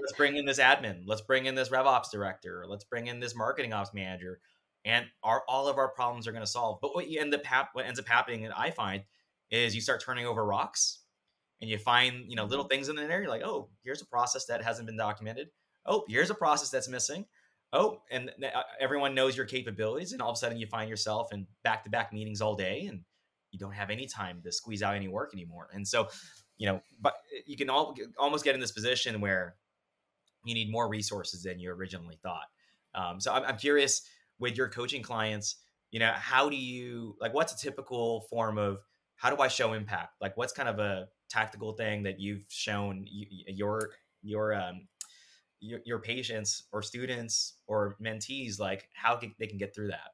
Let's 0.00 0.12
bring 0.16 0.36
in 0.36 0.44
this 0.44 0.58
admin. 0.58 1.02
Let's 1.06 1.22
bring 1.22 1.46
in 1.46 1.54
this 1.54 1.68
RevOps 1.70 2.10
director. 2.10 2.64
Let's 2.68 2.84
bring 2.84 3.06
in 3.06 3.20
this 3.20 3.34
marketing 3.34 3.72
ops 3.72 3.94
manager 3.94 4.40
and 4.84 5.06
our 5.22 5.42
all 5.48 5.66
of 5.68 5.78
our 5.78 5.88
problems 5.88 6.26
are 6.26 6.32
going 6.32 6.44
to 6.44 6.50
solve. 6.50 6.78
But 6.80 6.94
what 6.94 7.08
you 7.08 7.20
end 7.20 7.34
up 7.34 7.44
hap- 7.44 7.70
what 7.74 7.86
ends 7.86 7.98
up 7.98 8.06
happening, 8.06 8.44
and 8.44 8.52
I 8.54 8.70
find, 8.70 9.02
is 9.50 9.74
you 9.74 9.80
start 9.80 10.02
turning 10.02 10.26
over 10.26 10.44
rocks, 10.44 11.00
and 11.60 11.70
you 11.70 11.78
find 11.78 12.24
you 12.28 12.36
know 12.36 12.44
little 12.44 12.64
Mhm. 12.66 12.70
things 12.70 12.88
in 12.88 12.96
there. 12.96 13.20
You're 13.22 13.30
like, 13.30 13.42
oh, 13.42 13.70
here's 13.82 14.02
a 14.02 14.06
process 14.06 14.44
that 14.46 14.62
hasn't 14.62 14.86
been 14.86 14.96
documented. 14.96 15.50
Oh, 15.86 16.04
here's 16.08 16.30
a 16.30 16.34
process 16.34 16.70
that's 16.70 16.88
missing. 16.88 17.26
Oh, 17.72 18.02
and 18.10 18.30
th- 18.38 18.52
uh, 18.54 18.62
everyone 18.78 19.14
knows 19.14 19.36
your 19.36 19.46
capabilities, 19.46 20.12
and 20.12 20.22
all 20.22 20.30
of 20.30 20.34
a 20.34 20.38
sudden 20.38 20.58
you 20.58 20.66
find 20.66 20.88
yourself 20.88 21.32
in 21.32 21.46
back-to-back 21.64 22.12
meetings 22.12 22.40
all 22.40 22.54
day, 22.54 22.86
and 22.86 23.04
you 23.50 23.58
don't 23.58 23.72
have 23.72 23.90
any 23.90 24.06
time 24.06 24.42
to 24.42 24.52
squeeze 24.52 24.82
out 24.82 24.94
any 24.94 25.08
work 25.08 25.32
anymore. 25.34 25.68
And 25.72 25.86
so, 25.86 26.08
you 26.58 26.66
know, 26.66 26.80
but 27.00 27.14
uh, 27.14 27.42
you 27.46 27.56
can 27.56 27.70
all, 27.70 27.94
almost 28.18 28.44
get 28.44 28.54
in 28.54 28.60
this 28.60 28.72
position 28.72 29.20
where 29.20 29.56
you 30.44 30.54
need 30.54 30.70
more 30.70 30.88
resources 30.88 31.42
than 31.42 31.58
you 31.58 31.70
originally 31.70 32.18
thought. 32.22 32.46
Um, 32.94 33.20
so 33.20 33.32
I'm, 33.32 33.44
I'm 33.44 33.56
curious 33.56 34.02
with 34.38 34.56
your 34.56 34.68
coaching 34.68 35.02
clients, 35.02 35.56
you 35.90 36.00
know, 36.00 36.12
how 36.14 36.48
do 36.48 36.56
you 36.56 37.16
like 37.20 37.34
what's 37.34 37.52
a 37.52 37.56
typical 37.56 38.22
form 38.22 38.58
of 38.58 38.80
how 39.16 39.30
do 39.34 39.40
I 39.40 39.48
show 39.48 39.72
impact? 39.72 40.14
Like 40.20 40.36
what's 40.36 40.52
kind 40.52 40.68
of 40.68 40.78
a 40.78 41.08
tactical 41.28 41.72
thing 41.72 42.02
that 42.02 42.20
you've 42.20 42.44
shown 42.48 43.06
y- 43.12 43.26
y- 43.30 43.52
your 43.54 43.90
your 44.22 44.54
um 44.54 44.86
your, 45.60 45.80
your 45.84 45.98
patients 45.98 46.64
or 46.72 46.82
students 46.82 47.54
or 47.66 47.96
mentees 48.02 48.58
like 48.60 48.88
how 48.92 49.16
can, 49.16 49.34
they 49.38 49.46
can 49.46 49.58
get 49.58 49.74
through 49.74 49.88
that? 49.88 50.13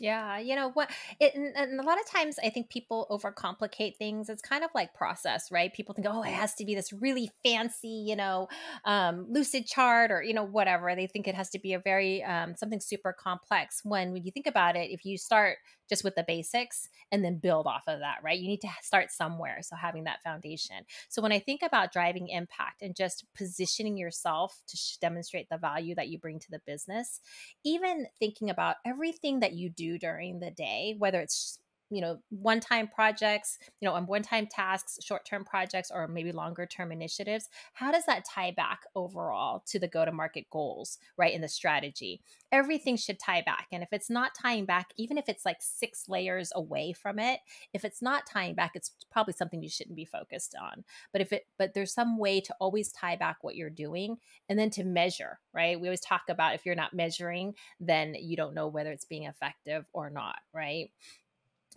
Yeah, 0.00 0.38
you 0.38 0.54
know 0.54 0.70
what? 0.70 0.90
It 1.18 1.34
and, 1.34 1.56
and 1.56 1.80
a 1.80 1.82
lot 1.82 1.98
of 2.00 2.06
times 2.08 2.36
I 2.42 2.50
think 2.50 2.70
people 2.70 3.08
overcomplicate 3.10 3.96
things. 3.96 4.28
It's 4.28 4.40
kind 4.42 4.62
of 4.62 4.70
like 4.72 4.94
process, 4.94 5.50
right? 5.50 5.72
People 5.72 5.92
think, 5.92 6.06
oh, 6.08 6.22
it 6.22 6.30
has 6.32 6.54
to 6.56 6.64
be 6.64 6.76
this 6.76 6.92
really 6.92 7.32
fancy, 7.44 8.04
you 8.06 8.14
know, 8.14 8.46
um, 8.84 9.26
Lucidchart 9.34 10.10
or 10.10 10.22
you 10.22 10.34
know 10.34 10.44
whatever. 10.44 10.94
They 10.94 11.08
think 11.08 11.26
it 11.26 11.34
has 11.34 11.50
to 11.50 11.58
be 11.58 11.72
a 11.72 11.80
very 11.80 12.22
um, 12.22 12.54
something 12.56 12.78
super 12.80 13.12
complex. 13.12 13.80
When 13.82 14.12
when 14.12 14.22
you 14.22 14.30
think 14.30 14.46
about 14.46 14.76
it, 14.76 14.90
if 14.92 15.04
you 15.04 15.18
start 15.18 15.58
just 15.88 16.04
with 16.04 16.14
the 16.14 16.24
basics 16.26 16.88
and 17.10 17.24
then 17.24 17.38
build 17.38 17.66
off 17.66 17.84
of 17.86 18.00
that, 18.00 18.18
right? 18.22 18.38
You 18.38 18.48
need 18.48 18.60
to 18.60 18.68
start 18.82 19.10
somewhere. 19.10 19.58
So 19.62 19.76
having 19.76 20.04
that 20.04 20.22
foundation. 20.22 20.84
So 21.08 21.22
when 21.22 21.32
I 21.32 21.38
think 21.38 21.62
about 21.62 21.92
driving 21.92 22.28
impact 22.28 22.82
and 22.82 22.94
just 22.94 23.24
positioning 23.34 23.96
yourself 23.96 24.62
to 24.68 24.76
sh- 24.76 24.96
demonstrate 24.98 25.48
the 25.48 25.58
value 25.58 25.94
that 25.94 26.08
you 26.08 26.18
bring 26.18 26.38
to 26.40 26.50
the 26.50 26.60
business, 26.66 27.20
even 27.64 28.06
thinking 28.18 28.50
about 28.50 28.76
everything 28.84 29.40
that 29.40 29.54
you 29.54 29.70
do 29.70 29.98
during 29.98 30.40
the 30.40 30.50
day, 30.50 30.94
whether 30.98 31.20
it's 31.20 31.58
you 31.90 32.00
know 32.00 32.18
one 32.30 32.60
time 32.60 32.88
projects 32.88 33.58
you 33.80 33.86
know 33.86 33.94
um, 33.94 34.02
on 34.02 34.06
one 34.06 34.22
time 34.22 34.46
tasks 34.46 34.98
short 35.02 35.24
term 35.24 35.44
projects 35.44 35.90
or 35.92 36.06
maybe 36.08 36.32
longer 36.32 36.66
term 36.66 36.92
initiatives 36.92 37.48
how 37.74 37.92
does 37.92 38.04
that 38.06 38.24
tie 38.24 38.50
back 38.50 38.80
overall 38.94 39.62
to 39.66 39.78
the 39.78 39.88
go 39.88 40.04
to 40.04 40.12
market 40.12 40.46
goals 40.50 40.98
right 41.16 41.34
in 41.34 41.40
the 41.40 41.48
strategy? 41.48 42.20
Everything 42.50 42.96
should 42.96 43.18
tie 43.18 43.42
back 43.42 43.66
and 43.72 43.82
if 43.82 43.90
it's 43.92 44.10
not 44.10 44.32
tying 44.40 44.64
back 44.64 44.88
even 44.96 45.18
if 45.18 45.28
it's 45.28 45.44
like 45.44 45.58
six 45.60 46.08
layers 46.08 46.50
away 46.54 46.92
from 46.92 47.18
it 47.18 47.40
if 47.72 47.84
it's 47.84 48.00
not 48.00 48.26
tying 48.26 48.54
back 48.54 48.72
it's 48.74 48.92
probably 49.10 49.34
something 49.34 49.62
you 49.62 49.68
shouldn't 49.68 49.96
be 49.96 50.04
focused 50.04 50.54
on. 50.60 50.84
But 51.12 51.22
if 51.22 51.32
it 51.32 51.46
but 51.58 51.74
there's 51.74 51.92
some 51.92 52.18
way 52.18 52.40
to 52.40 52.54
always 52.60 52.92
tie 52.92 53.16
back 53.16 53.38
what 53.42 53.56
you're 53.56 53.70
doing 53.70 54.16
and 54.48 54.58
then 54.58 54.70
to 54.70 54.84
measure 54.84 55.38
right? 55.54 55.80
We 55.80 55.88
always 55.88 56.00
talk 56.00 56.22
about 56.28 56.54
if 56.54 56.64
you're 56.64 56.74
not 56.74 56.94
measuring 56.94 57.54
then 57.80 58.14
you 58.18 58.36
don't 58.36 58.54
know 58.54 58.68
whether 58.68 58.92
it's 58.92 59.04
being 59.04 59.24
effective 59.24 59.84
or 59.92 60.10
not 60.10 60.36
right 60.54 60.90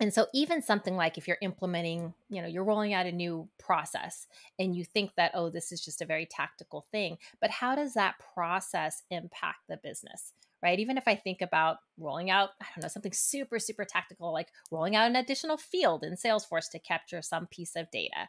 and 0.00 0.12
so 0.12 0.26
even 0.32 0.62
something 0.62 0.96
like 0.96 1.18
if 1.18 1.28
you're 1.28 1.38
implementing 1.42 2.14
you 2.30 2.40
know 2.40 2.48
you're 2.48 2.64
rolling 2.64 2.94
out 2.94 3.06
a 3.06 3.12
new 3.12 3.48
process 3.58 4.26
and 4.58 4.74
you 4.74 4.84
think 4.84 5.10
that 5.16 5.30
oh 5.34 5.50
this 5.50 5.72
is 5.72 5.84
just 5.84 6.02
a 6.02 6.06
very 6.06 6.26
tactical 6.26 6.86
thing 6.90 7.16
but 7.40 7.50
how 7.50 7.74
does 7.74 7.94
that 7.94 8.14
process 8.34 9.02
impact 9.10 9.58
the 9.68 9.78
business 9.82 10.32
right? 10.62 10.78
Even 10.78 10.96
if 10.96 11.08
i 11.08 11.14
think 11.14 11.42
about 11.42 11.78
rolling 11.98 12.30
out 12.30 12.50
i 12.60 12.66
don't 12.74 12.82
know 12.82 12.88
something 12.88 13.12
super 13.12 13.58
super 13.58 13.84
tactical 13.84 14.32
like 14.32 14.48
rolling 14.70 14.96
out 14.96 15.10
an 15.10 15.16
additional 15.16 15.56
field 15.56 16.04
in 16.04 16.14
salesforce 16.14 16.70
to 16.70 16.78
capture 16.78 17.20
some 17.20 17.46
piece 17.46 17.76
of 17.76 17.90
data. 17.90 18.28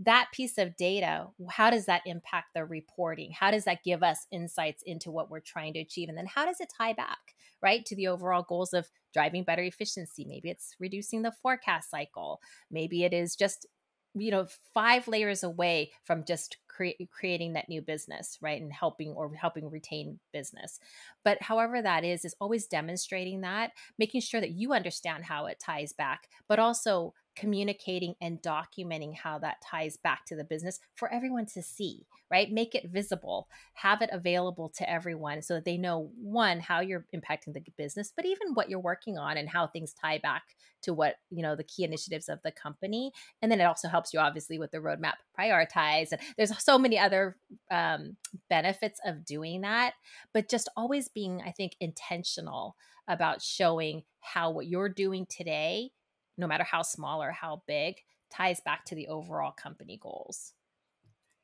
That 0.00 0.28
piece 0.32 0.58
of 0.58 0.76
data 0.76 1.28
how 1.48 1.70
does 1.70 1.86
that 1.86 2.02
impact 2.06 2.48
the 2.54 2.64
reporting? 2.64 3.32
How 3.32 3.50
does 3.50 3.64
that 3.64 3.84
give 3.84 4.02
us 4.02 4.26
insights 4.30 4.82
into 4.84 5.10
what 5.10 5.30
we're 5.30 5.40
trying 5.40 5.72
to 5.74 5.80
achieve? 5.80 6.08
And 6.08 6.18
then 6.18 6.26
how 6.26 6.44
does 6.44 6.60
it 6.60 6.72
tie 6.76 6.92
back 6.92 7.34
right 7.62 7.84
to 7.86 7.96
the 7.96 8.08
overall 8.08 8.44
goals 8.48 8.72
of 8.72 8.88
driving 9.12 9.44
better 9.44 9.62
efficiency. 9.62 10.24
Maybe 10.24 10.50
it's 10.50 10.74
reducing 10.78 11.22
the 11.22 11.32
forecast 11.42 11.90
cycle. 11.90 12.40
Maybe 12.70 13.04
it 13.04 13.12
is 13.12 13.36
just 13.36 13.66
you 14.14 14.30
know 14.30 14.46
five 14.72 15.06
layers 15.06 15.42
away 15.42 15.92
from 16.04 16.24
just 16.24 16.56
cre- 16.66 17.04
creating 17.10 17.52
that 17.52 17.68
new 17.68 17.82
business 17.82 18.38
right 18.40 18.60
and 18.60 18.72
helping 18.72 19.10
or 19.10 19.32
helping 19.34 19.70
retain 19.70 20.18
business. 20.32 20.80
But 21.24 21.42
however 21.42 21.82
that 21.82 22.04
is 22.04 22.24
is 22.24 22.34
always 22.40 22.66
demonstrating 22.66 23.42
that 23.42 23.72
making 23.98 24.22
sure 24.22 24.40
that 24.40 24.52
you 24.52 24.72
understand 24.72 25.24
how 25.24 25.46
it 25.46 25.60
ties 25.60 25.92
back 25.92 26.28
but 26.48 26.58
also 26.58 27.14
communicating 27.38 28.14
and 28.20 28.42
documenting 28.42 29.14
how 29.14 29.38
that 29.38 29.62
ties 29.62 29.96
back 29.96 30.24
to 30.26 30.34
the 30.34 30.44
business 30.44 30.80
for 30.94 31.12
everyone 31.12 31.46
to 31.46 31.62
see, 31.62 32.06
right? 32.30 32.50
Make 32.50 32.74
it 32.74 32.90
visible, 32.90 33.48
have 33.74 34.02
it 34.02 34.10
available 34.12 34.68
to 34.76 34.90
everyone 34.90 35.42
so 35.42 35.54
that 35.54 35.64
they 35.64 35.76
know 35.76 36.10
one, 36.20 36.58
how 36.58 36.80
you're 36.80 37.06
impacting 37.14 37.54
the 37.54 37.62
business, 37.76 38.12
but 38.14 38.26
even 38.26 38.54
what 38.54 38.68
you're 38.68 38.80
working 38.80 39.18
on 39.18 39.36
and 39.36 39.48
how 39.48 39.68
things 39.68 39.94
tie 39.94 40.18
back 40.18 40.42
to 40.82 40.92
what, 40.92 41.16
you 41.30 41.42
know, 41.42 41.54
the 41.54 41.64
key 41.64 41.84
initiatives 41.84 42.28
of 42.28 42.40
the 42.42 42.50
company. 42.50 43.12
And 43.40 43.52
then 43.52 43.60
it 43.60 43.64
also 43.64 43.88
helps 43.88 44.12
you 44.12 44.18
obviously 44.18 44.58
with 44.58 44.72
the 44.72 44.78
roadmap 44.78 45.14
prioritize. 45.38 46.08
And 46.10 46.20
there's 46.36 46.52
so 46.62 46.76
many 46.78 46.98
other 46.98 47.36
um, 47.70 48.16
benefits 48.50 49.00
of 49.04 49.24
doing 49.24 49.60
that, 49.60 49.94
but 50.34 50.48
just 50.48 50.68
always 50.76 51.08
being, 51.08 51.40
I 51.44 51.52
think, 51.52 51.76
intentional 51.80 52.74
about 53.06 53.42
showing 53.42 54.02
how 54.20 54.50
what 54.50 54.66
you're 54.66 54.88
doing 54.88 55.26
today 55.30 55.90
no 56.38 56.46
matter 56.46 56.64
how 56.64 56.82
small 56.82 57.22
or 57.22 57.32
how 57.32 57.62
big, 57.66 57.96
ties 58.30 58.60
back 58.60 58.84
to 58.86 58.94
the 58.94 59.08
overall 59.08 59.52
company 59.52 59.98
goals. 60.02 60.52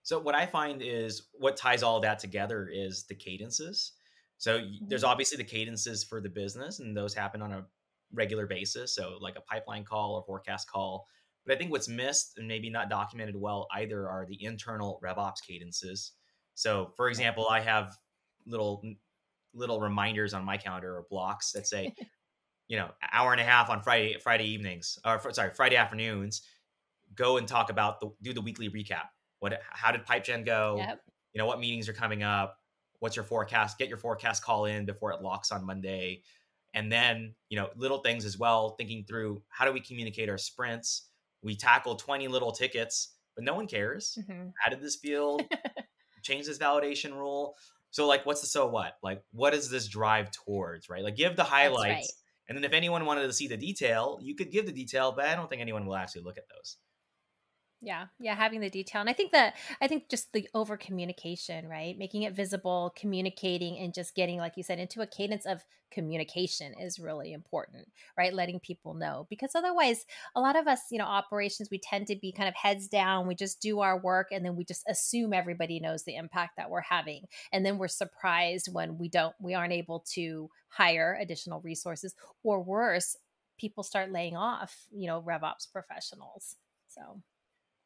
So 0.03 0.19
what 0.19 0.35
I 0.35 0.47
find 0.47 0.83
is 0.83 1.29
what 1.33 1.57
ties 1.57 1.83
all 1.83 2.01
that 2.01 2.19
together 2.19 2.71
is 2.73 3.05
the 3.05 3.15
cadences. 3.15 3.93
So 4.39 4.59
mm-hmm. 4.59 4.87
there's 4.89 5.05
obviously 5.05 5.39
the 5.39 5.45
cadences 5.45 6.05
for 6.05 6.21
the 6.21 6.29
business, 6.29 6.79
and 6.79 6.97
those 6.97 7.15
happen 7.15 7.43
on 7.43 7.53
a 7.53 7.65
regular 8.13 8.47
basis. 8.47 8.95
So 8.95 9.19
like 9.21 9.37
a 9.37 9.41
pipeline 9.41 9.85
call 9.85 10.15
or 10.15 10.23
forecast 10.25 10.71
call. 10.71 11.07
But 11.47 11.55
I 11.55 11.59
think 11.59 11.71
what's 11.71 11.89
missed 11.89 12.39
and 12.39 12.49
maybe 12.49 12.71
not 12.71 12.89
documented 12.89 13.37
well 13.37 13.67
either 13.75 14.09
are 14.09 14.27
the 14.27 14.43
internal 14.45 15.01
RevOps 15.05 15.43
cadences. 15.47 16.13
So 16.55 16.93
for 16.97 17.09
example, 17.09 17.49
I 17.49 17.61
have 17.61 17.93
little 18.47 18.83
little 19.55 19.81
reminders 19.81 20.35
on 20.35 20.45
my 20.45 20.57
calendar 20.57 20.97
or 20.97 21.07
blocks 21.09 21.53
that 21.53 21.67
say, 21.67 21.95
you 22.69 22.77
know, 22.77 22.91
hour 23.13 23.33
and 23.33 23.41
a 23.41 23.45
half 23.45 23.71
on 23.71 23.83
Friday 23.83 24.17
Friday 24.23 24.45
evenings 24.45 24.99
or 25.05 25.21
sorry 25.33 25.51
Friday 25.51 25.77
afternoons. 25.77 26.43
Go 27.15 27.37
and 27.37 27.47
talk 27.47 27.71
about 27.71 28.01
the 28.01 28.11
do 28.23 28.33
the 28.33 28.41
weekly 28.41 28.69
recap. 28.69 29.09
What 29.41 29.61
how 29.71 29.93
did 29.93 30.05
PipeGen 30.07 30.47
go? 30.47 30.77
Yep. 30.79 31.01
You 31.33 31.39
know 31.39 31.47
what 31.47 31.61
meetings 31.61 31.89
are 31.89 31.93
coming 31.93 32.23
up. 32.23 32.59
What's 33.01 33.17
your 33.17 33.25
forecast? 33.25 33.79
Get 33.79 33.89
your 33.89 33.99
forecast 33.99 34.43
call 34.43 34.65
in 34.65 34.87
before 34.87 35.13
it 35.13 35.21
locks 35.21 35.53
on 35.53 35.67
Monday, 35.67 36.23
and 36.73 36.91
then 36.91 37.35
you 37.49 37.59
know 37.59 37.69
little 37.77 37.99
things 37.99 38.25
as 38.25 38.39
well. 38.39 38.75
Thinking 38.79 39.05
through 39.07 39.43
how 39.49 39.65
do 39.65 39.73
we 39.73 39.81
communicate 39.81 40.29
our 40.29 40.39
sprints. 40.39 41.09
We 41.43 41.57
tackle 41.57 41.97
twenty 41.97 42.29
little 42.29 42.53
tickets, 42.53 43.15
but 43.37 43.45
no 43.45 43.55
one 43.55 43.67
cares. 43.67 44.17
Mm-hmm. 44.19 44.49
How 44.59 44.71
did 44.71 44.81
this 44.81 44.97
field 44.97 45.43
change 46.23 46.47
this 46.47 46.59
validation 46.59 47.13
rule? 47.13 47.55
So 47.91 48.07
like, 48.07 48.25
what's 48.25 48.41
the 48.41 48.47
so 48.47 48.67
what? 48.67 48.95
Like, 49.03 49.23
what 49.33 49.55
is 49.55 49.69
this 49.69 49.87
drive 49.87 50.31
towards? 50.31 50.89
Right? 50.89 51.05
Like, 51.05 51.17
give 51.17 51.37
the 51.37 51.45
highlights 51.45 52.24
and 52.49 52.57
then 52.57 52.65
if 52.65 52.73
anyone 52.73 53.07
wanted 53.07 53.23
to 53.23 53.33
see 53.33 53.49
the 53.49 53.57
detail, 53.57 54.19
you 54.23 54.35
could 54.35 54.51
give 54.51 54.67
the 54.67 54.73
detail, 54.73 55.13
but 55.13 55.27
I 55.27 55.35
don't 55.35 55.49
think 55.49 55.63
anyone 55.63 55.87
will 55.87 55.97
actually 55.97 56.23
look 56.23 56.39
at 56.39 56.49
those. 56.55 56.77
Yeah, 57.85 58.07
yeah, 58.19 58.35
having 58.35 58.61
the 58.61 58.71
detail. 58.71 59.03
And 59.03 59.11
I 59.11 59.13
think 59.13 59.33
that 59.33 59.57
I 59.79 59.89
think 59.89 60.09
just 60.09 60.33
the 60.33 60.49
over 60.55 60.75
communication, 60.79 61.69
right? 61.69 61.99
Making 61.99 62.23
it 62.23 62.33
visible, 62.33 62.95
communicating 62.97 63.79
and 63.79 63.93
just 63.93 64.15
getting 64.15 64.39
like 64.39 64.55
you 64.57 64.63
said 64.63 64.79
into 64.79 65.03
a 65.03 65.07
cadence 65.07 65.45
of 65.45 65.67
communication 65.91 66.73
is 66.81 66.99
really 66.99 67.35
important, 67.35 67.87
right? 68.17 68.33
Letting 68.33 68.59
people 68.59 68.95
know 68.95 69.27
because 69.29 69.55
otherwise 69.55 70.07
a 70.35 70.41
lot 70.41 70.57
of 70.57 70.67
us, 70.67 70.81
you 70.91 70.97
know, 70.97 71.05
operations 71.05 71.69
we 71.71 71.79
tend 71.79 72.07
to 72.07 72.17
be 72.17 72.33
kind 72.33 72.49
of 72.49 72.55
heads 72.55 72.89
down, 72.89 73.27
we 73.27 73.35
just 73.35 73.61
do 73.61 73.81
our 73.81 74.01
work 74.01 74.29
and 74.33 74.47
then 74.47 74.57
we 74.57 74.65
just 74.65 74.85
assume 74.89 75.35
everybody 75.35 75.79
knows 75.79 76.05
the 76.05 76.17
impact 76.17 76.57
that 76.57 76.71
we're 76.71 76.81
having. 76.81 77.27
And 77.53 77.67
then 77.67 77.77
we're 77.77 77.89
surprised 77.89 78.71
when 78.73 78.97
we 78.97 79.11
don't 79.11 79.35
we 79.39 79.53
aren't 79.53 79.75
able 79.75 80.01
to 80.15 80.49
hire 80.69 81.19
additional 81.21 81.61
resources 81.61 82.15
or 82.43 82.63
worse, 82.63 83.15
people 83.59 83.85
start 83.85 84.11
laying 84.11 84.37
off, 84.39 84.87
you 84.91 85.07
know, 85.07 85.21
RevOps 85.21 85.71
professionals. 85.71 86.57
So 86.89 87.21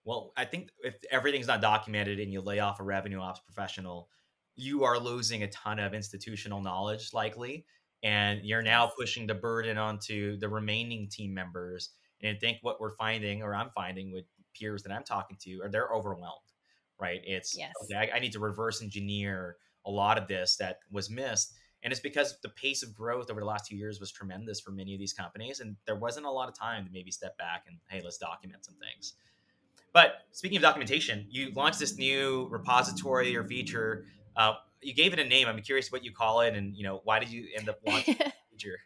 well, 0.09 0.33
I 0.39 0.47
think 0.47 0.71
if 0.83 0.95
everything's 1.11 1.47
not 1.47 1.61
documented 1.61 2.19
and 2.19 2.33
you 2.33 2.41
lay 2.41 2.61
off 2.61 2.81
a 2.81 2.83
revenue 2.83 3.21
ops 3.21 3.41
professional, 3.41 4.09
you 4.57 4.83
are 4.85 4.99
losing 4.99 5.43
a 5.43 5.49
ton 5.49 5.79
of 5.79 5.93
institutional 5.93 6.63
knowledge, 6.63 7.13
likely. 7.13 7.67
And 8.03 8.43
you're 8.43 8.63
now 8.63 8.91
pushing 8.99 9.27
the 9.27 9.35
burden 9.35 9.77
onto 9.77 10.39
the 10.39 10.49
remaining 10.49 11.11
team 11.11 11.35
members. 11.35 11.91
And 12.23 12.35
I 12.35 12.39
think 12.39 12.57
what 12.63 12.81
we're 12.81 12.97
finding, 12.97 13.43
or 13.43 13.55
I'm 13.55 13.69
finding 13.69 14.11
with 14.11 14.25
peers 14.59 14.83
that 14.85 14.93
I'm 14.93 15.05
talking 15.05 15.37
to, 15.43 15.61
are 15.65 15.69
they're 15.69 15.93
overwhelmed, 15.93 16.55
right? 16.99 17.21
It's 17.25 17.55
yes. 17.55 17.75
okay, 17.85 18.11
I, 18.11 18.17
I 18.17 18.19
need 18.19 18.33
to 18.33 18.41
reverse 18.41 18.81
engineer 18.81 19.57
a 19.85 19.91
lot 19.91 20.17
of 20.17 20.27
this 20.27 20.57
that 20.57 20.79
was 20.91 21.11
missed. 21.11 21.53
And 21.83 21.93
it's 21.93 22.01
because 22.01 22.41
the 22.43 22.49
pace 22.49 22.83
of 22.83 22.95
growth 22.95 23.31
over 23.31 23.41
the 23.41 23.47
last 23.47 23.67
two 23.67 23.77
years 23.77 24.01
was 24.01 24.11
tremendous 24.11 24.59
for 24.59 24.71
many 24.71 24.95
of 24.95 25.01
these 25.01 25.13
companies. 25.13 25.61
And 25.61 25.77
there 25.85 25.97
wasn't 25.97 26.25
a 26.25 26.31
lot 26.31 26.49
of 26.49 26.59
time 26.59 26.87
to 26.87 26.91
maybe 26.91 27.11
step 27.11 27.37
back 27.37 27.65
and, 27.69 27.77
hey, 27.91 28.01
let's 28.03 28.17
document 28.17 28.65
some 28.65 28.77
things. 28.81 29.13
But 29.93 30.27
speaking 30.33 30.57
of 30.59 30.63
documentation, 30.63 31.27
you 31.31 31.53
launched 31.53 31.79
this 31.79 31.97
new 31.97 32.49
repository 32.51 33.37
or 33.37 33.45
feature. 33.45 34.05
Uh, 34.37 34.55
you 34.83 34.95
gave 34.95 35.13
it 35.13 35.19
a 35.19 35.25
name. 35.25 35.49
I'm 35.49 35.61
curious 35.61 35.91
what 35.91 36.05
you 36.05 36.13
call 36.13 36.41
it, 36.43 36.55
and 36.55 36.77
you 36.77 36.85
know 36.85 37.01
why 37.05 37.19
did 37.19 37.31
you 37.31 37.47
end 37.57 37.69
up 37.69 37.79
launching 37.87 38.15
the 38.19 38.33
feature? 38.51 38.79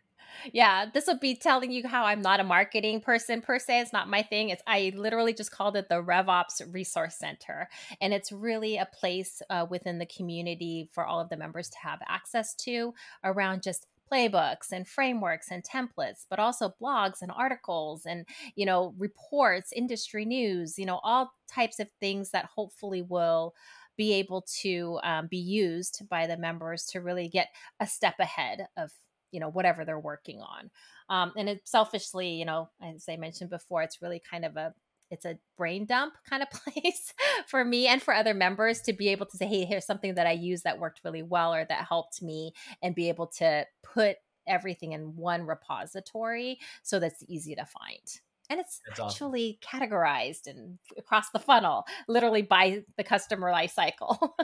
Yeah, 0.52 0.86
this 0.92 1.06
will 1.06 1.18
be 1.18 1.36
telling 1.36 1.70
you 1.70 1.86
how 1.86 2.04
I'm 2.04 2.22
not 2.22 2.40
a 2.40 2.44
marketing 2.44 3.00
person 3.00 3.42
per 3.42 3.58
se. 3.58 3.80
It's 3.80 3.92
not 3.92 4.08
my 4.08 4.22
thing. 4.22 4.48
It's 4.48 4.62
I 4.66 4.92
literally 4.96 5.34
just 5.34 5.50
called 5.50 5.76
it 5.76 5.88
the 5.88 6.02
RevOps 6.02 6.62
Resource 6.72 7.16
Center, 7.16 7.68
and 8.00 8.12
it's 8.12 8.32
really 8.32 8.76
a 8.76 8.86
place 8.86 9.42
uh, 9.50 9.66
within 9.68 9.98
the 9.98 10.06
community 10.06 10.88
for 10.92 11.04
all 11.04 11.20
of 11.20 11.28
the 11.28 11.36
members 11.36 11.68
to 11.70 11.78
have 11.78 12.00
access 12.08 12.54
to 12.54 12.94
around 13.22 13.62
just 13.62 13.86
playbooks 14.12 14.72
and 14.72 14.86
frameworks 14.86 15.50
and 15.50 15.64
templates 15.64 16.26
but 16.28 16.38
also 16.38 16.74
blogs 16.82 17.22
and 17.22 17.32
articles 17.32 18.04
and 18.04 18.26
you 18.56 18.66
know 18.66 18.94
reports 18.98 19.72
industry 19.72 20.24
news 20.24 20.78
you 20.78 20.84
know 20.84 21.00
all 21.02 21.32
types 21.50 21.78
of 21.78 21.88
things 22.00 22.30
that 22.30 22.48
hopefully 22.54 23.02
will 23.02 23.54
be 23.96 24.14
able 24.14 24.44
to 24.62 24.98
um, 25.02 25.26
be 25.28 25.36
used 25.38 26.02
by 26.08 26.26
the 26.26 26.36
members 26.36 26.86
to 26.86 27.00
really 27.00 27.28
get 27.28 27.48
a 27.80 27.86
step 27.86 28.14
ahead 28.18 28.66
of 28.76 28.90
you 29.30 29.40
know 29.40 29.48
whatever 29.48 29.84
they're 29.84 29.98
working 29.98 30.40
on. 30.40 30.70
Um, 31.08 31.32
and 31.36 31.48
it 31.48 31.62
selfishly 31.64 32.30
you 32.30 32.44
know 32.44 32.70
as 32.82 33.04
i 33.08 33.16
mentioned 33.16 33.50
before 33.50 33.82
it's 33.82 34.00
really 34.00 34.20
kind 34.30 34.44
of 34.44 34.56
a 34.56 34.72
it's 35.12 35.24
a 35.24 35.38
brain 35.56 35.86
dump 35.86 36.14
kind 36.28 36.42
of 36.42 36.50
place 36.50 37.14
for 37.46 37.64
me 37.64 37.86
and 37.86 38.02
for 38.02 38.12
other 38.12 38.34
members 38.34 38.80
to 38.80 38.92
be 38.92 39.08
able 39.08 39.26
to 39.26 39.36
say 39.36 39.46
hey 39.46 39.64
here's 39.64 39.86
something 39.86 40.14
that 40.14 40.26
i 40.26 40.32
use 40.32 40.62
that 40.62 40.80
worked 40.80 41.00
really 41.04 41.22
well 41.22 41.54
or 41.54 41.64
that 41.64 41.86
helped 41.86 42.20
me 42.20 42.52
and 42.82 42.94
be 42.94 43.08
able 43.08 43.28
to 43.28 43.64
put 43.82 44.16
everything 44.46 44.92
in 44.92 45.16
one 45.16 45.46
repository 45.46 46.58
so 46.82 46.98
that's 46.98 47.22
easy 47.28 47.54
to 47.54 47.64
find. 47.64 48.20
And 48.50 48.60
it's 48.60 48.80
that's 48.86 49.00
actually 49.00 49.58
awesome. 49.64 49.88
categorized 49.88 50.46
and 50.46 50.78
across 50.98 51.30
the 51.30 51.38
funnel 51.38 51.84
literally 52.06 52.42
by 52.42 52.82
the 52.98 53.04
customer 53.04 53.50
life 53.50 53.72
cycle. 53.72 54.36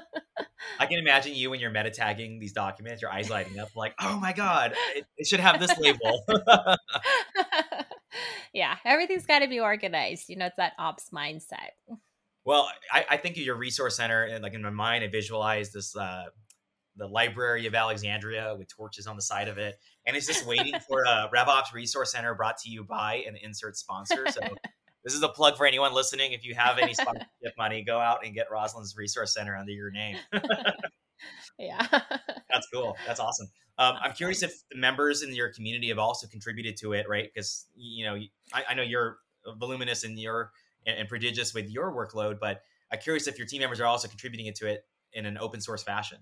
I 0.81 0.87
can 0.87 0.99
imagine 0.99 1.35
you 1.35 1.51
when 1.51 1.61
you're 1.61 1.71
meta 1.71 1.91
tagging 1.91 2.39
these 2.39 2.53
documents 2.53 3.03
your 3.03 3.11
eyes 3.11 3.29
lighting 3.29 3.59
up 3.59 3.69
like 3.77 3.95
oh 4.01 4.19
my 4.19 4.33
god 4.33 4.73
it, 4.95 5.05
it 5.19 5.27
should 5.27 5.41
have 5.41 5.61
this 5.61 5.77
label 5.79 6.25
yeah, 8.53 8.77
everything's 8.85 9.27
got 9.27 9.41
to 9.41 9.49
be 9.49 9.61
organized. 9.61 10.29
You 10.29 10.37
know, 10.37 10.47
it's 10.47 10.57
that 10.57 10.73
ops 10.79 11.11
mindset. 11.11 11.71
Well, 12.45 12.69
I, 12.93 13.05
I 13.11 13.17
think 13.17 13.37
of 13.37 13.43
your 13.43 13.57
resource 13.57 13.97
center, 13.97 14.25
and 14.25 14.43
like 14.43 14.55
in 14.55 14.63
my 14.63 14.71
mind, 14.71 15.05
I 15.05 15.09
visualize 15.09 15.73
this 15.73 15.97
uh, 15.97 16.25
the 16.97 17.07
Library 17.07 17.67
of 17.67 17.75
Alexandria 17.75 18.55
with 18.59 18.69
torches 18.69 19.07
on 19.07 19.17
the 19.17 19.23
side 19.23 19.49
of 19.49 19.59
it, 19.59 19.79
and 20.07 20.17
it's 20.17 20.27
just 20.27 20.47
waiting 20.47 20.75
for 20.89 21.03
a 21.03 21.29
RevOps 21.35 21.73
Resource 21.73 22.13
Center 22.13 22.35
brought 22.35 22.59
to 22.59 22.71
you 22.71 22.85
by 22.85 23.23
an 23.27 23.37
insert 23.43 23.77
sponsor. 23.77 24.27
So. 24.31 24.41
this 25.05 25.15
is 25.15 25.23
a 25.23 25.29
plug 25.29 25.57
for 25.57 25.67
anyone 25.67 25.95
listening. 25.95 26.33
If 26.33 26.45
you 26.45 26.55
have 26.55 26.79
any 26.79 26.93
sponsorship 26.93 27.57
money, 27.57 27.83
go 27.83 27.99
out 27.99 28.25
and 28.25 28.35
get 28.35 28.51
Rosalyn's 28.51 28.97
Resource 28.97 29.33
Center 29.33 29.57
under 29.57 29.73
your 29.73 29.91
name. 29.91 30.17
yeah. 31.59 31.87
That's 31.91 32.69
cool. 32.73 32.97
That's 33.07 33.21
awesome. 33.21 33.49
Um, 33.79 33.97
I'm 34.03 34.13
curious 34.17 34.43
if 34.43 34.53
the 34.71 34.79
members 34.79 35.23
in 35.23 35.35
your 35.35 35.53
community 35.53 35.89
have 35.89 35.99
also 35.99 36.27
contributed 36.27 36.77
to 36.79 36.93
it, 36.93 37.09
right? 37.09 37.29
Because 37.33 37.67
you 37.77 38.05
know, 38.05 38.17
I, 38.53 38.65
I, 38.71 38.75
know 38.75 38.83
you're 38.83 39.19
voluminous 39.59 40.05
and 40.05 40.19
you're 40.19 40.51
and, 40.87 40.99
and 40.99 41.09
prodigious 41.09 41.55
with 41.55 41.71
your 41.71 41.93
workload, 41.93 42.39
but 42.41 42.63
I'm 42.93 42.99
curious 42.99 43.27
if 43.27 43.39
your 43.39 43.47
team 43.47 43.61
members 43.61 43.81
are 43.81 43.87
also 43.87 44.09
contributing 44.09 44.53
to 44.53 44.67
it 44.67 44.85
in 45.13 45.27
an 45.27 45.39
open 45.39 45.61
source 45.61 45.83
fashion. 45.83 46.19